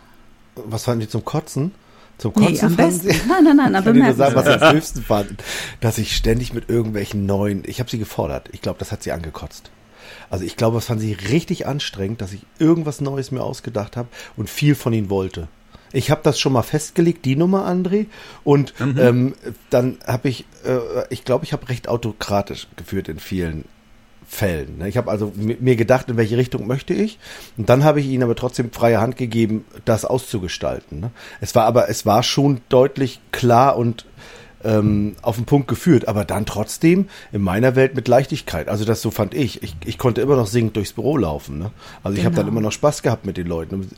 Was 0.55 0.85
fanden 0.85 1.01
die 1.01 1.09
zum 1.09 1.25
Kotzen? 1.27 1.73
Zum 2.21 2.33
Nee, 2.37 2.47
Kotzen 2.49 2.67
am 2.69 2.75
fanden 2.77 2.99
besten. 3.03 3.11
sie- 3.13 3.29
Nein, 3.29 3.45
nein, 3.45 3.57
nein, 3.57 3.75
am 3.77 3.87
Ich 3.87 3.93
dir 3.93 4.05
nur 4.05 4.13
sagen, 4.15 4.35
was 4.35 4.45
sie 4.45 4.51
bemerkenswertesten. 4.53 4.69
am 4.69 4.75
höchsten 4.77 5.03
fanden. 5.03 5.37
Dass 5.81 5.99
ich 5.99 6.15
ständig 6.17 6.53
mit 6.53 6.69
irgendwelchen 6.69 7.25
neuen, 7.27 7.63
ich 7.67 7.81
habe 7.81 7.91
sie 7.91 7.99
gefordert. 7.99 8.49
Ich 8.53 8.61
glaube, 8.63 8.79
das 8.79 8.93
hat 8.93 9.03
sie 9.03 9.13
angekotzt. 9.13 9.71
Also 10.29 10.45
ich 10.45 10.57
glaube, 10.57 10.77
das 10.77 10.85
fand 10.87 11.01
sie 11.01 11.13
richtig 11.15 11.67
anstrengend, 11.67 12.21
dass 12.21 12.33
ich 12.33 12.43
irgendwas 12.59 13.01
Neues 13.01 13.31
mir 13.33 13.43
ausgedacht 13.43 13.97
habe 13.97 14.09
und 14.37 14.49
viel 14.51 14.75
von 14.75 14.93
ihnen 14.93 15.09
wollte. 15.11 15.49
Ich 15.93 16.11
habe 16.11 16.21
das 16.23 16.39
schon 16.39 16.53
mal 16.53 16.63
festgelegt, 16.63 17.25
die 17.25 17.35
Nummer, 17.37 17.67
André. 17.67 18.07
Und 18.45 18.75
ähm, 18.81 19.35
dann 19.71 19.99
habe 20.07 20.29
ich, 20.29 20.45
äh, 20.65 20.79
ich 21.11 21.25
glaube, 21.25 21.45
ich 21.45 21.53
habe 21.53 21.69
recht 21.69 21.89
autokratisch 21.89 22.69
geführt 22.77 23.09
in 23.09 23.19
vielen 23.19 23.65
Fällen. 24.33 24.79
ne? 24.79 24.89
Ich 24.89 24.97
habe 24.97 25.11
also 25.11 25.33
mi- 25.35 25.57
mir 25.59 25.75
gedacht, 25.75 26.09
in 26.09 26.17
welche 26.17 26.37
Richtung 26.37 26.69
möchte 26.69 26.95
ich. 26.95 27.19
Und 27.57 27.69
dann 27.69 27.83
habe 27.83 27.99
ich 27.99 28.07
ihnen 28.07 28.23
aber 28.23 28.37
trotzdem 28.37 28.71
freie 28.71 29.01
Hand 29.01 29.17
gegeben, 29.17 29.65
das 29.85 30.05
auszugestalten. 30.05 31.01
ne? 31.01 31.11
Es 31.41 31.57
war 31.57 31.65
aber, 31.65 31.89
es 31.89 32.07
war 32.07 32.23
schon 32.23 32.61
deutlich 32.69 33.19
klar 33.33 33.77
und 33.77 34.07
ähm, 34.63 35.17
auf 35.23 35.35
den 35.37 35.47
Punkt 35.47 35.67
geführt, 35.67 36.07
aber 36.07 36.25
dann 36.25 36.47
trotzdem 36.47 37.09
in 37.33 37.43
meiner 37.43 37.75
Welt 37.75 37.97
mit 37.97 38.07
Leichtigkeit. 38.07 38.69
Also 38.69 38.85
das 38.85 39.03
so 39.03 39.11
fand 39.11 39.35
ich. 39.35 39.63
Ich, 39.65 39.75
ich 39.85 39.99
konnte 39.99 40.21
immer 40.21 40.37
noch 40.37 40.47
singend 40.47 40.77
durchs 40.77 40.93
Büro 40.93 41.17
laufen. 41.17 41.59
Ne? 41.59 41.71
Also 42.05 42.17
ich 42.17 42.25
habe 42.25 42.37
dann 42.37 42.45
Genau. 42.45 42.59
immer 42.59 42.67
noch 42.67 42.73
Spaß 42.73 43.03
gehabt 43.03 43.27
mit 43.27 43.37
den 43.37 43.47
Leuten. 43.49 43.91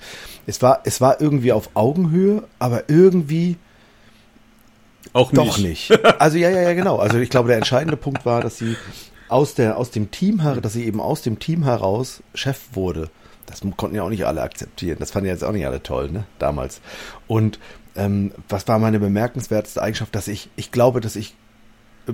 Es 0.46 0.62
war, 0.62 0.80
es 0.84 1.00
war 1.02 1.20
irgendwie 1.20 1.52
auf 1.52 1.70
Augenhöhe, 1.74 2.44
aber 2.58 2.84
irgendwie 2.88 3.56
Auch 5.12 5.30
doch 5.32 5.58
nicht. 5.58 5.90
Also 6.18 6.38
ja, 6.38 6.48
ja, 6.48 6.62
ja, 6.62 6.72
genau. 6.72 6.96
Also 6.96 7.18
ich 7.18 7.28
glaube, 7.28 7.48
der 7.48 7.58
entscheidende 7.58 7.96
Punkt 7.98 8.24
war, 8.24 8.40
dass 8.40 8.56
sie 8.56 8.76
aus 9.32 9.54
der, 9.54 9.76
aus 9.76 9.90
dem 9.90 10.10
Team 10.10 10.40
heraus, 10.40 10.60
dass 10.62 10.72
sie 10.74 10.84
eben 10.84 11.00
aus 11.00 11.22
dem 11.22 11.38
Team 11.38 11.64
heraus 11.64 12.22
Chef 12.34 12.60
wurde. 12.72 13.10
Das 13.46 13.62
konnten 13.76 13.96
ja 13.96 14.02
auch 14.02 14.08
nicht 14.08 14.26
alle 14.26 14.42
akzeptieren. 14.42 14.98
Das 15.00 15.10
fanden 15.10 15.26
ja 15.26 15.32
jetzt 15.32 15.44
auch 15.44 15.52
nicht 15.52 15.66
alle 15.66 15.82
toll, 15.82 16.10
ne, 16.10 16.24
damals. 16.38 16.80
Und 17.26 17.58
ähm, 17.96 18.32
was 18.48 18.68
war 18.68 18.78
meine 18.78 19.00
bemerkenswerteste 19.00 19.82
Eigenschaft, 19.82 20.14
dass 20.14 20.28
ich, 20.28 20.48
ich 20.56 20.70
glaube, 20.70 21.00
dass 21.00 21.16
ich 21.16 21.34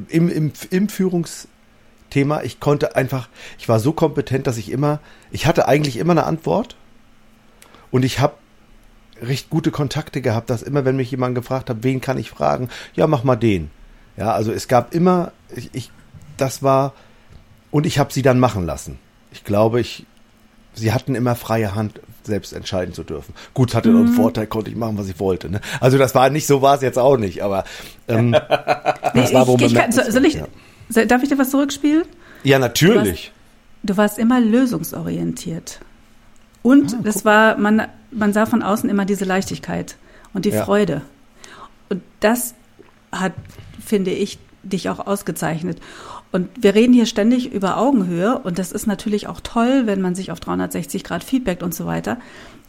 im, 0.09 0.29
im, 0.29 0.53
im 0.71 0.89
Führungsthema, 0.89 2.43
ich 2.43 2.61
konnte 2.61 2.97
einfach, 2.97 3.29
ich 3.59 3.69
war 3.69 3.79
so 3.79 3.93
kompetent, 3.93 4.47
dass 4.47 4.57
ich 4.57 4.71
immer, 4.71 5.01
ich 5.31 5.47
hatte 5.47 5.69
eigentlich 5.69 5.97
immer 5.97 6.13
eine 6.13 6.25
Antwort 6.25 6.77
und 7.91 8.05
ich 8.05 8.21
habe 8.21 8.35
recht 9.21 9.51
gute 9.51 9.71
Kontakte 9.71 10.21
gehabt, 10.21 10.51
dass 10.51 10.63
immer, 10.63 10.85
wenn 10.85 10.97
mich 10.97 11.11
jemand 11.11 11.35
gefragt 11.35 11.71
hat, 11.71 11.79
wen 11.83 12.01
kann 12.01 12.19
ich 12.19 12.31
fragen, 12.31 12.69
ja, 12.95 13.07
mach 13.07 13.25
mal 13.25 13.37
den. 13.37 13.71
Ja, 14.17 14.33
also 14.33 14.53
es 14.53 14.69
gab 14.69 14.95
immer, 14.95 15.33
ich, 15.55 15.71
ich 15.73 15.91
das 16.37 16.63
war, 16.63 16.95
und 17.71 17.87
ich 17.87 17.99
habe 17.99 18.13
sie 18.13 18.23
dann 18.23 18.39
machen 18.39 18.67
lassen. 18.67 18.99
Ich 19.33 19.45
glaube, 19.45 19.81
ich, 19.81 20.07
sie 20.75 20.93
hatten 20.93 21.15
immer 21.15 21.35
freie 21.35 21.75
Hand, 21.75 22.01
selbst 22.25 22.53
entscheiden 22.53 22.95
zu 22.95 23.05
dürfen. 23.05 23.35
Gut, 23.55 23.75
hatte 23.75 23.89
noch 23.91 24.01
einen 24.01 24.13
Vorteil, 24.13 24.47
konnte 24.47 24.71
ich 24.71 24.77
machen, 24.77 24.99
was 24.99 25.09
ich 25.09 25.19
wollte. 25.19 25.51
Ne? 25.51 25.61
Also 25.81 25.97
das 25.99 26.15
war 26.15 26.31
nicht 26.31 26.47
so, 26.47 26.63
war 26.63 26.77
es 26.77 26.83
jetzt 26.83 26.99
auch 26.99 27.17
nicht, 27.17 27.43
aber 27.43 27.65
ähm, 28.07 28.33
das 29.15 29.33
war 29.33 29.47
wohl 29.47 29.61
ich, 29.61 29.69
ich 29.69 29.75
kann, 29.75 29.93
soll 29.93 30.27
ich, 30.27 30.35
ja. 30.35 31.05
darf 31.07 31.23
ich 31.23 31.29
dir 31.29 31.39
was 31.39 31.51
zurückspielen? 31.51 32.05
ja, 32.45 32.59
natürlich. 32.59 33.33
Du 33.83 33.97
warst 33.97 34.19
immer 34.19 34.41
lösungsorientiert. 34.41 35.81
Und 36.63 36.95
Ah, 36.95 37.01
es 37.05 37.25
war, 37.25 37.57
man, 37.57 37.87
man 38.11 38.33
sah 38.33 38.45
von 38.45 38.63
außen 38.63 38.91
immer 38.91 39.05
diese 39.05 39.25
Leichtigkeit 39.25 39.97
und 40.35 40.45
die 40.45 40.51
Ja. 40.51 40.65
Freude. 40.65 41.03
Und 41.89 42.03
das 42.21 42.55
hat, 43.13 43.33
finde 43.85 44.11
ich, 44.11 44.39
dich 44.63 44.89
auch 44.91 45.07
ausgezeichnet. 45.07 45.79
Und 46.31 46.49
wir 46.61 46.75
reden 46.75 46.93
hier 46.93 47.07
ständig 47.07 47.53
über 47.53 47.79
Augenhöhe 47.79 48.39
und 48.39 48.59
das 48.59 48.73
ist 48.73 48.87
natürlich 48.87 49.29
auch 49.29 49.41
toll, 49.41 49.87
wenn 49.87 50.01
man 50.01 50.15
sich 50.15 50.31
auf 50.31 50.41
360 50.41 51.03
Grad 51.03 51.25
feedbackt 51.25 51.63
und 51.63 51.75
so 51.75 51.87
weiter. 51.87 52.19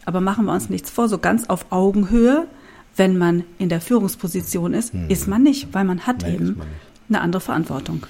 Aber 0.06 0.22
machen 0.22 0.46
wir 0.46 0.54
uns 0.54 0.70
nichts 0.70 0.90
vor, 0.90 1.10
so 1.10 1.18
ganz 1.18 1.50
auf 1.50 1.66
Augenhöhe, 1.72 2.48
wenn 2.96 3.18
man 3.18 3.44
in 3.58 3.70
der 3.70 3.82
Führungsposition 3.82 4.74
ist, 4.74 4.94
hm. 4.94 5.10
ist 5.10 5.28
man 5.28 5.44
nicht, 5.44 5.74
weil 5.74 5.84
man 5.84 6.08
hat 6.08 6.24
nee, 6.24 6.36
eben 6.36 6.62
eine 7.10 7.22
andere 7.22 7.42
Verantwortung. 7.42 8.06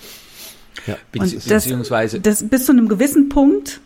Ja, 0.85 0.95
und 1.17 1.35
das, 1.35 1.45
beziehungsweise 1.45 2.19
das, 2.19 2.47
bis 2.47 2.65
zu 2.65 2.71
einem 2.71 2.87
gewissen 2.87 3.29
Punkt 3.29 3.81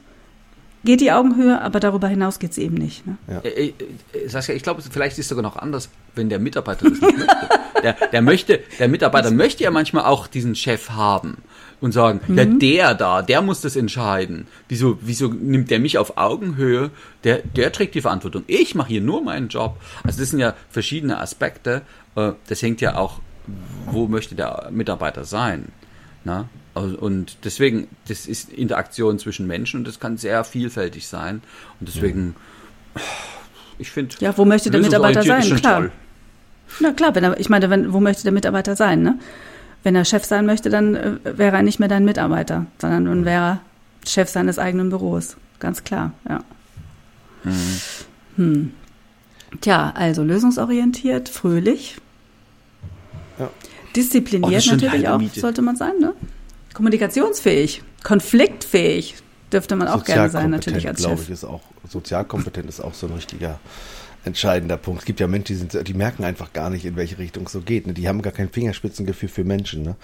geht 0.83 1.01
die 1.01 1.11
Augenhöhe, 1.11 1.61
aber 1.61 1.79
darüber 1.79 2.07
hinaus 2.07 2.39
geht 2.39 2.51
es 2.51 2.57
eben 2.57 2.75
nicht. 2.75 3.07
Ne? 3.07 3.17
Ja. 3.27 3.39
Äh, 3.39 3.73
äh, 4.13 4.27
Saskia, 4.27 4.53
ich 4.53 4.63
glaube, 4.63 4.81
vielleicht 4.81 5.17
ist 5.17 5.25
es 5.25 5.29
sogar 5.29 5.43
noch 5.43 5.55
anders, 5.55 5.89
wenn 6.15 6.29
der 6.29 6.39
Mitarbeiter 6.39 6.89
das 6.89 7.01
nicht 7.01 7.17
möchte. 7.17 7.49
Der, 7.83 7.97
der, 8.13 8.21
möchte. 8.21 8.61
der 8.79 8.87
Mitarbeiter 8.87 9.29
möchte 9.29 9.65
ja 9.65 9.69
manchmal 9.69 10.05
auch 10.05 10.27
diesen 10.27 10.55
Chef 10.55 10.91
haben 10.91 11.39
und 11.81 11.91
sagen, 11.91 12.21
mhm. 12.29 12.37
ja, 12.37 12.45
der 12.45 12.93
da, 12.93 13.21
der 13.21 13.41
muss 13.41 13.59
das 13.59 13.75
entscheiden. 13.75 14.47
Wieso, 14.69 14.97
wieso 15.01 15.27
nimmt 15.27 15.69
der 15.69 15.79
mich 15.79 15.97
auf 15.97 16.15
Augenhöhe? 16.15 16.91
Der, 17.25 17.39
der 17.39 17.73
trägt 17.73 17.93
die 17.95 17.99
Verantwortung. 17.99 18.45
Ich 18.47 18.73
mache 18.73 18.87
hier 18.87 19.01
nur 19.01 19.21
meinen 19.21 19.49
Job. 19.49 19.75
Also 20.01 20.21
das 20.21 20.29
sind 20.29 20.39
ja 20.39 20.53
verschiedene 20.69 21.19
Aspekte. 21.19 21.81
Äh, 22.15 22.31
das 22.47 22.61
hängt 22.61 22.79
ja 22.79 22.95
auch, 22.95 23.19
wo 23.87 24.07
möchte 24.07 24.33
der 24.35 24.69
Mitarbeiter 24.71 25.25
sein. 25.25 25.73
Na? 26.23 26.47
Und 26.73 27.37
deswegen, 27.43 27.89
das 28.07 28.27
ist 28.27 28.51
Interaktion 28.53 29.19
zwischen 29.19 29.45
Menschen 29.45 29.81
und 29.81 29.87
das 29.87 29.99
kann 29.99 30.15
sehr 30.15 30.45
vielfältig 30.45 31.07
sein. 31.07 31.41
Und 31.81 31.89
deswegen, 31.89 32.35
ich 33.77 33.91
finde. 33.91 34.15
Ja, 34.21 34.37
wo 34.37 34.45
möchte 34.45 34.71
der 34.71 34.79
Mitarbeiter 34.79 35.21
sein? 35.21 35.55
Klar. 35.57 35.79
Toll. 35.81 35.91
Na 36.79 36.91
klar, 36.91 37.15
wenn 37.15 37.23
er, 37.23 37.39
ich 37.39 37.49
meine, 37.49 37.69
wenn, 37.69 37.93
wo 37.93 37.99
möchte 37.99 38.23
der 38.23 38.31
Mitarbeiter 38.31 38.75
sein? 38.75 39.01
Ne? 39.01 39.19
Wenn 39.83 39.95
er 39.95 40.05
Chef 40.05 40.25
sein 40.25 40.45
möchte, 40.45 40.69
dann 40.69 40.95
äh, 40.95 41.17
wäre 41.23 41.57
er 41.57 41.63
nicht 41.63 41.79
mehr 41.79 41.89
dein 41.89 42.05
Mitarbeiter, 42.05 42.65
sondern 42.79 43.05
dann 43.05 43.25
wäre 43.25 43.43
er 43.43 43.61
Chef 44.07 44.29
seines 44.29 44.59
eigenen 44.59 44.89
Büros. 44.89 45.37
Ganz 45.59 45.83
klar, 45.83 46.11
ja. 46.27 46.43
Mhm. 47.43 47.81
Hm. 48.35 48.71
Tja, 49.61 49.93
also 49.95 50.23
lösungsorientiert, 50.23 51.29
fröhlich. 51.29 51.97
Ja. 53.37 53.49
Diszipliniert 53.95 54.65
oh, 54.67 54.71
natürlich 54.71 55.07
auch, 55.07 55.21
sollte 55.33 55.61
man 55.61 55.75
sein, 55.75 55.99
ne? 55.99 56.13
Kommunikationsfähig, 56.73 57.83
konfliktfähig 58.03 59.15
dürfte 59.51 59.75
man 59.75 59.87
auch 59.87 60.03
gerne 60.03 60.29
sein, 60.29 60.49
natürlich 60.49 60.87
als 60.87 61.01
glaube 61.01 61.21
ich, 61.21 61.29
ist 61.29 61.43
auch 61.43 61.61
sozialkompetent 61.87 62.67
ist 62.67 62.81
auch 62.81 62.95
so 62.95 63.07
ein 63.07 63.13
richtiger 63.13 63.59
entscheidender 64.25 64.77
Punkt. 64.77 65.01
Es 65.01 65.05
gibt 65.05 65.19
ja 65.19 65.27
Menschen, 65.27 65.53
die 65.53 65.55
sind, 65.55 65.87
die 65.87 65.93
merken 65.93 66.23
einfach 66.23 66.53
gar 66.53 66.69
nicht, 66.69 66.85
in 66.85 66.95
welche 66.95 67.17
Richtung 67.17 67.45
es 67.45 67.51
so 67.51 67.61
geht. 67.61 67.87
Ne? 67.87 67.93
Die 67.93 68.07
haben 68.07 68.21
gar 68.21 68.33
kein 68.33 68.49
Fingerspitzengefühl 68.49 69.29
für 69.29 69.43
Menschen. 69.43 69.83
Ne? 69.83 69.95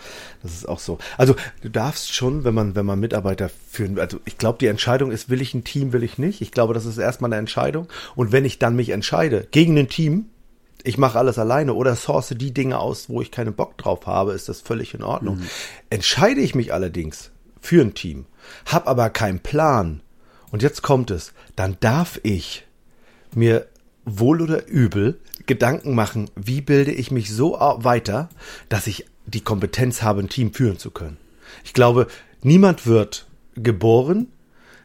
Das 0.44 0.54
ist 0.54 0.68
auch 0.68 0.80
so. 0.80 0.98
Also 1.18 1.36
du 1.62 1.70
darfst 1.70 2.14
schon, 2.14 2.44
wenn 2.44 2.54
man, 2.54 2.76
wenn 2.76 2.86
man 2.86 3.00
Mitarbeiter 3.00 3.50
führen, 3.70 4.00
also 4.00 4.20
ich 4.26 4.38
glaube, 4.38 4.58
die 4.60 4.68
Entscheidung 4.68 5.12
ist, 5.12 5.30
will 5.30 5.42
ich 5.42 5.54
ein 5.54 5.64
Team, 5.64 5.94
will 5.94 6.04
ich 6.04 6.18
nicht. 6.18 6.42
Ich 6.42 6.52
glaube, 6.52 6.74
das 6.74 6.86
ist 6.86 6.98
erstmal 6.98 7.30
eine 7.32 7.40
Entscheidung. 7.40 7.88
Und 8.16 8.32
wenn 8.32 8.46
ich 8.46 8.60
dann 8.60 8.76
mich 8.76 8.90
entscheide 8.90 9.48
gegen 9.52 9.78
ein 9.78 9.90
Team, 9.90 10.26
ich 10.84 10.98
mache 10.98 11.18
alles 11.18 11.38
alleine 11.38 11.74
oder 11.74 11.96
source 11.96 12.34
die 12.38 12.54
Dinge 12.54 12.80
aus, 12.80 13.10
wo 13.10 13.22
ich 13.22 13.32
keinen 13.32 13.54
Bock 13.54 13.78
drauf 13.78 14.06
habe, 14.06 14.34
ist 14.34 14.50
das 14.50 14.62
völlig 14.62 14.94
in 14.94 15.04
Ordnung. 15.04 15.38
Mhm. 15.38 15.50
Entscheide 15.90 16.42
ich 16.42 16.56
mich 16.56 16.74
allerdings 16.74 17.32
für 17.60 17.82
ein 17.82 17.94
Team, 17.94 18.26
hab 18.66 18.88
aber 18.88 19.10
keinen 19.10 19.40
Plan 19.40 20.02
und 20.52 20.64
jetzt 20.64 20.82
kommt 20.82 21.12
es, 21.12 21.34
dann 21.56 21.78
darf 21.80 22.20
ich 22.24 22.66
mir 23.36 23.68
wohl 24.06 24.42
oder 24.42 24.68
übel 24.68 25.20
Gedanken 25.46 25.96
machen, 25.96 26.30
wie 26.36 26.62
bilde 26.62 26.92
ich 26.92 27.12
mich 27.12 27.34
so 27.34 27.54
weiter, 27.54 28.30
dass 28.70 28.88
ich 28.88 29.06
die 29.26 29.42
Kompetenz 29.42 30.02
habe, 30.02 30.22
ein 30.22 30.30
Team 30.30 30.54
führen 30.54 30.78
zu 30.78 30.92
können. 30.92 31.18
Ich 31.64 31.74
glaube, 31.74 32.08
niemand 32.42 32.86
wird 32.86 33.28
geboren, 33.56 34.28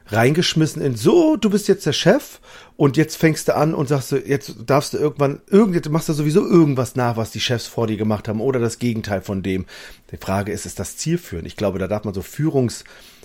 reingeschmissen 0.07 0.83
in 0.83 0.96
so, 0.96 1.37
du 1.37 1.50
bist 1.50 1.68
jetzt 1.68 1.87
der 1.87 1.92
Chef 1.92 2.40
und 2.77 2.96
jetzt 2.96 3.16
fängst 3.16 3.48
du 3.48 3.57
an 3.57 3.74
und 3.74 3.88
sagst 3.88 4.12
du, 4.12 4.16
jetzt 4.16 4.55
darfst 4.66 4.92
du 4.92 4.98
irgendwann, 4.98 5.40
irgend, 5.48 5.88
machst 5.90 6.09
du 6.09 6.12
sowieso 6.12 6.46
irgendwas 6.46 6.94
nach, 6.94 7.16
was 7.16 7.31
die 7.31 7.40
Chefs 7.40 7.66
vor 7.66 7.87
dir 7.87 7.96
gemacht 7.96 8.29
haben 8.29 8.40
oder 8.40 8.61
das 8.61 8.79
Gegenteil 8.79 9.22
von 9.22 9.42
dem. 9.42 9.64
Die 10.12 10.16
Frage 10.18 10.53
ist, 10.53 10.66
ist 10.66 10.79
das 10.79 10.96
Zielführen? 10.96 11.46
Ich 11.46 11.57
glaube, 11.57 11.79
da 11.79 11.88
darf 11.88 12.05
man 12.05 12.14
so 12.14 12.22
Führungs, 12.22 12.85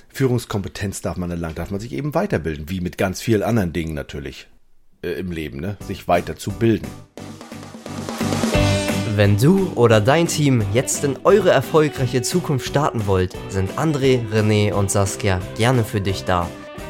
Führungskompetenz 0.10 1.02
darf 1.02 1.18
man 1.18 1.32
erlangen, 1.32 1.56
darf 1.56 1.72
man 1.72 1.80
sich 1.80 1.94
eben 1.94 2.14
weiterbilden, 2.14 2.70
wie 2.70 2.82
mit 2.82 2.98
ganz 2.98 3.22
vielen 3.22 3.44
anderen 3.44 3.74
Dingen 3.74 3.94
natürlich 3.94 4.48
äh, 5.02 5.12
im 5.12 5.32
Leben, 5.32 5.60
ne? 5.60 5.78
sich 5.86 6.08
weiter 6.08 6.36
zu 6.36 6.52
bilden. 6.52 6.88
Wenn 9.16 9.38
du 9.38 9.74
oder 9.76 10.00
dein 10.00 10.28
Team 10.28 10.64
jetzt 10.74 11.04
in 11.04 11.18
eure 11.26 11.50
erfolgreiche 11.50 12.22
Zukunft 12.22 12.66
starten 12.66 13.06
wollt, 13.06 13.36
sind 13.50 13.72
André, 13.74 14.22
René 14.34 14.72
und 14.72 14.90
Saskia 14.90 15.42
gerne 15.58 15.84
für 15.84 16.00
dich 16.00 16.24
da. 16.24 16.50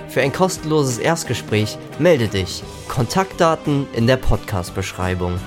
Für 0.10 0.22
ein 0.22 0.32
kostenloses 0.32 0.98
Erstgespräch 0.98 1.78
melde 1.98 2.28
dich. 2.28 2.64
Kontaktdaten 2.88 3.88
in 3.94 4.06
der 4.06 4.18
Podcast-Beschreibung. 4.18 5.40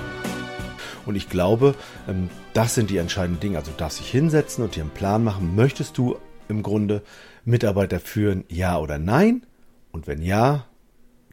Und 1.05 1.15
ich 1.15 1.29
glaube, 1.29 1.75
ähm, 2.07 2.29
das 2.53 2.75
sind 2.75 2.89
die 2.89 2.97
entscheidenden 2.97 3.39
Dinge. 3.39 3.57
Also 3.57 3.71
du 3.71 3.77
darfst 3.77 3.99
dich 3.99 4.09
hinsetzen 4.09 4.63
und 4.63 4.75
dir 4.75 4.83
einen 4.83 4.91
Plan 4.91 5.23
machen. 5.23 5.55
Möchtest 5.55 5.97
du 5.97 6.17
im 6.47 6.63
Grunde 6.63 7.01
Mitarbeiter 7.45 7.99
führen, 7.99 8.45
ja 8.47 8.77
oder 8.77 8.97
nein? 8.97 9.45
Und 9.91 10.07
wenn 10.07 10.21
ja, 10.21 10.65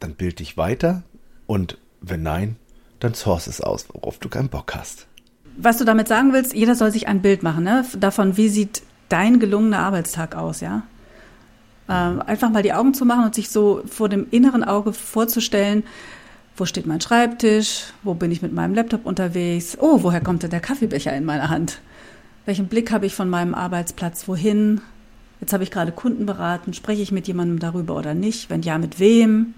dann 0.00 0.14
bild 0.14 0.38
dich 0.38 0.56
weiter. 0.56 1.02
Und 1.50 1.78
wenn 2.00 2.22
nein, 2.22 2.54
dann 3.00 3.14
source 3.14 3.48
es 3.48 3.60
aus, 3.60 3.88
worauf 3.92 4.18
du 4.18 4.28
keinen 4.28 4.50
Bock 4.50 4.72
hast. 4.72 5.08
Was 5.56 5.78
du 5.78 5.84
damit 5.84 6.06
sagen 6.06 6.32
willst, 6.32 6.54
jeder 6.54 6.76
soll 6.76 6.92
sich 6.92 7.08
ein 7.08 7.22
Bild 7.22 7.42
machen, 7.42 7.64
ne? 7.64 7.84
Davon, 7.98 8.36
wie 8.36 8.48
sieht 8.48 8.82
dein 9.08 9.40
gelungener 9.40 9.80
Arbeitstag 9.80 10.36
aus, 10.36 10.60
ja? 10.60 10.84
Ähm, 11.88 12.22
einfach 12.22 12.50
mal 12.50 12.62
die 12.62 12.72
Augen 12.72 12.94
zu 12.94 13.04
machen 13.04 13.24
und 13.24 13.34
sich 13.34 13.50
so 13.50 13.82
vor 13.86 14.08
dem 14.08 14.28
inneren 14.30 14.62
Auge 14.62 14.92
vorzustellen, 14.92 15.82
wo 16.56 16.66
steht 16.66 16.86
mein 16.86 17.00
Schreibtisch, 17.00 17.94
wo 18.04 18.14
bin 18.14 18.30
ich 18.30 18.42
mit 18.42 18.52
meinem 18.52 18.74
Laptop 18.74 19.04
unterwegs, 19.04 19.76
oh, 19.80 20.04
woher 20.04 20.20
kommt 20.20 20.44
denn 20.44 20.50
der 20.50 20.60
Kaffeebecher 20.60 21.12
in 21.16 21.24
meiner 21.24 21.48
Hand? 21.48 21.80
Welchen 22.46 22.68
Blick 22.68 22.92
habe 22.92 23.06
ich 23.06 23.16
von 23.16 23.28
meinem 23.28 23.56
Arbeitsplatz 23.56 24.28
wohin? 24.28 24.82
Jetzt 25.40 25.52
habe 25.52 25.64
ich 25.64 25.72
gerade 25.72 25.90
Kunden 25.90 26.26
beraten, 26.26 26.74
spreche 26.74 27.02
ich 27.02 27.10
mit 27.10 27.26
jemandem 27.26 27.58
darüber 27.58 27.96
oder 27.96 28.14
nicht? 28.14 28.50
Wenn 28.50 28.62
ja, 28.62 28.78
mit 28.78 29.00
wem? 29.00 29.54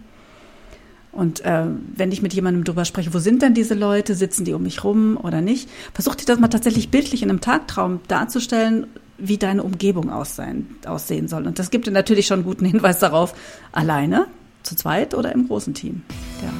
Und 1.12 1.44
äh, 1.44 1.66
wenn 1.94 2.11
ich 2.11 2.22
mit 2.22 2.33
jemandem 2.33 2.64
darüber 2.64 2.87
spreche, 2.87 3.12
wo 3.12 3.18
sind 3.18 3.42
denn 3.42 3.53
diese 3.53 3.75
Leute? 3.75 4.14
Sitzen 4.14 4.44
die 4.44 4.55
um 4.55 4.62
mich 4.62 4.83
rum 4.83 5.18
oder 5.22 5.42
nicht? 5.42 5.68
Versuch 5.92 6.14
dir 6.14 6.25
das 6.25 6.38
mal 6.38 6.48
tatsächlich 6.48 6.90
bildlich 6.90 7.22
in 7.22 7.29
einem 7.29 7.40
Tagtraum 7.40 8.01
darzustellen 8.09 8.87
wie 9.18 9.38
deine 9.38 9.62
Umgebung 9.62 10.11
aussehen, 10.11 10.77
aussehen 10.85 11.29
soll. 11.29 11.46
Und 11.46 11.59
das 11.59 11.70
gibt 11.70 11.87
dir 11.87 11.92
natürlich 11.92 12.27
schon 12.27 12.40
einen 12.40 12.44
guten 12.44 12.64
Hinweis 12.64 12.98
darauf, 12.98 13.35
alleine, 13.70 14.27
zu 14.62 14.75
zweit 14.75 15.14
oder 15.14 15.33
im 15.33 15.46
großen 15.46 15.75
Team. 15.75 16.03
Ja. 16.42 16.51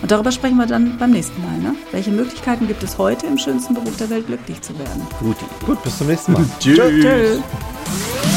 Und 0.00 0.10
darüber 0.12 0.30
sprechen 0.30 0.56
wir 0.58 0.66
dann 0.66 0.96
beim 0.98 1.10
nächsten 1.10 1.42
Mal. 1.42 1.58
Ne? 1.58 1.74
Welche 1.90 2.10
Möglichkeiten 2.10 2.68
gibt 2.68 2.82
es 2.84 2.98
heute 2.98 3.26
im 3.26 3.36
schönsten 3.36 3.74
Beruf 3.74 3.96
der 3.96 4.10
Welt 4.10 4.26
glücklich 4.26 4.60
zu 4.60 4.78
werden? 4.78 5.02
Gut, 5.18 5.36
gut 5.66 5.82
bis 5.82 5.98
zum 5.98 6.06
nächsten 6.06 6.32
Mal. 6.32 6.44
Tschüss. 6.60 6.78
Tschüss. 6.78 8.27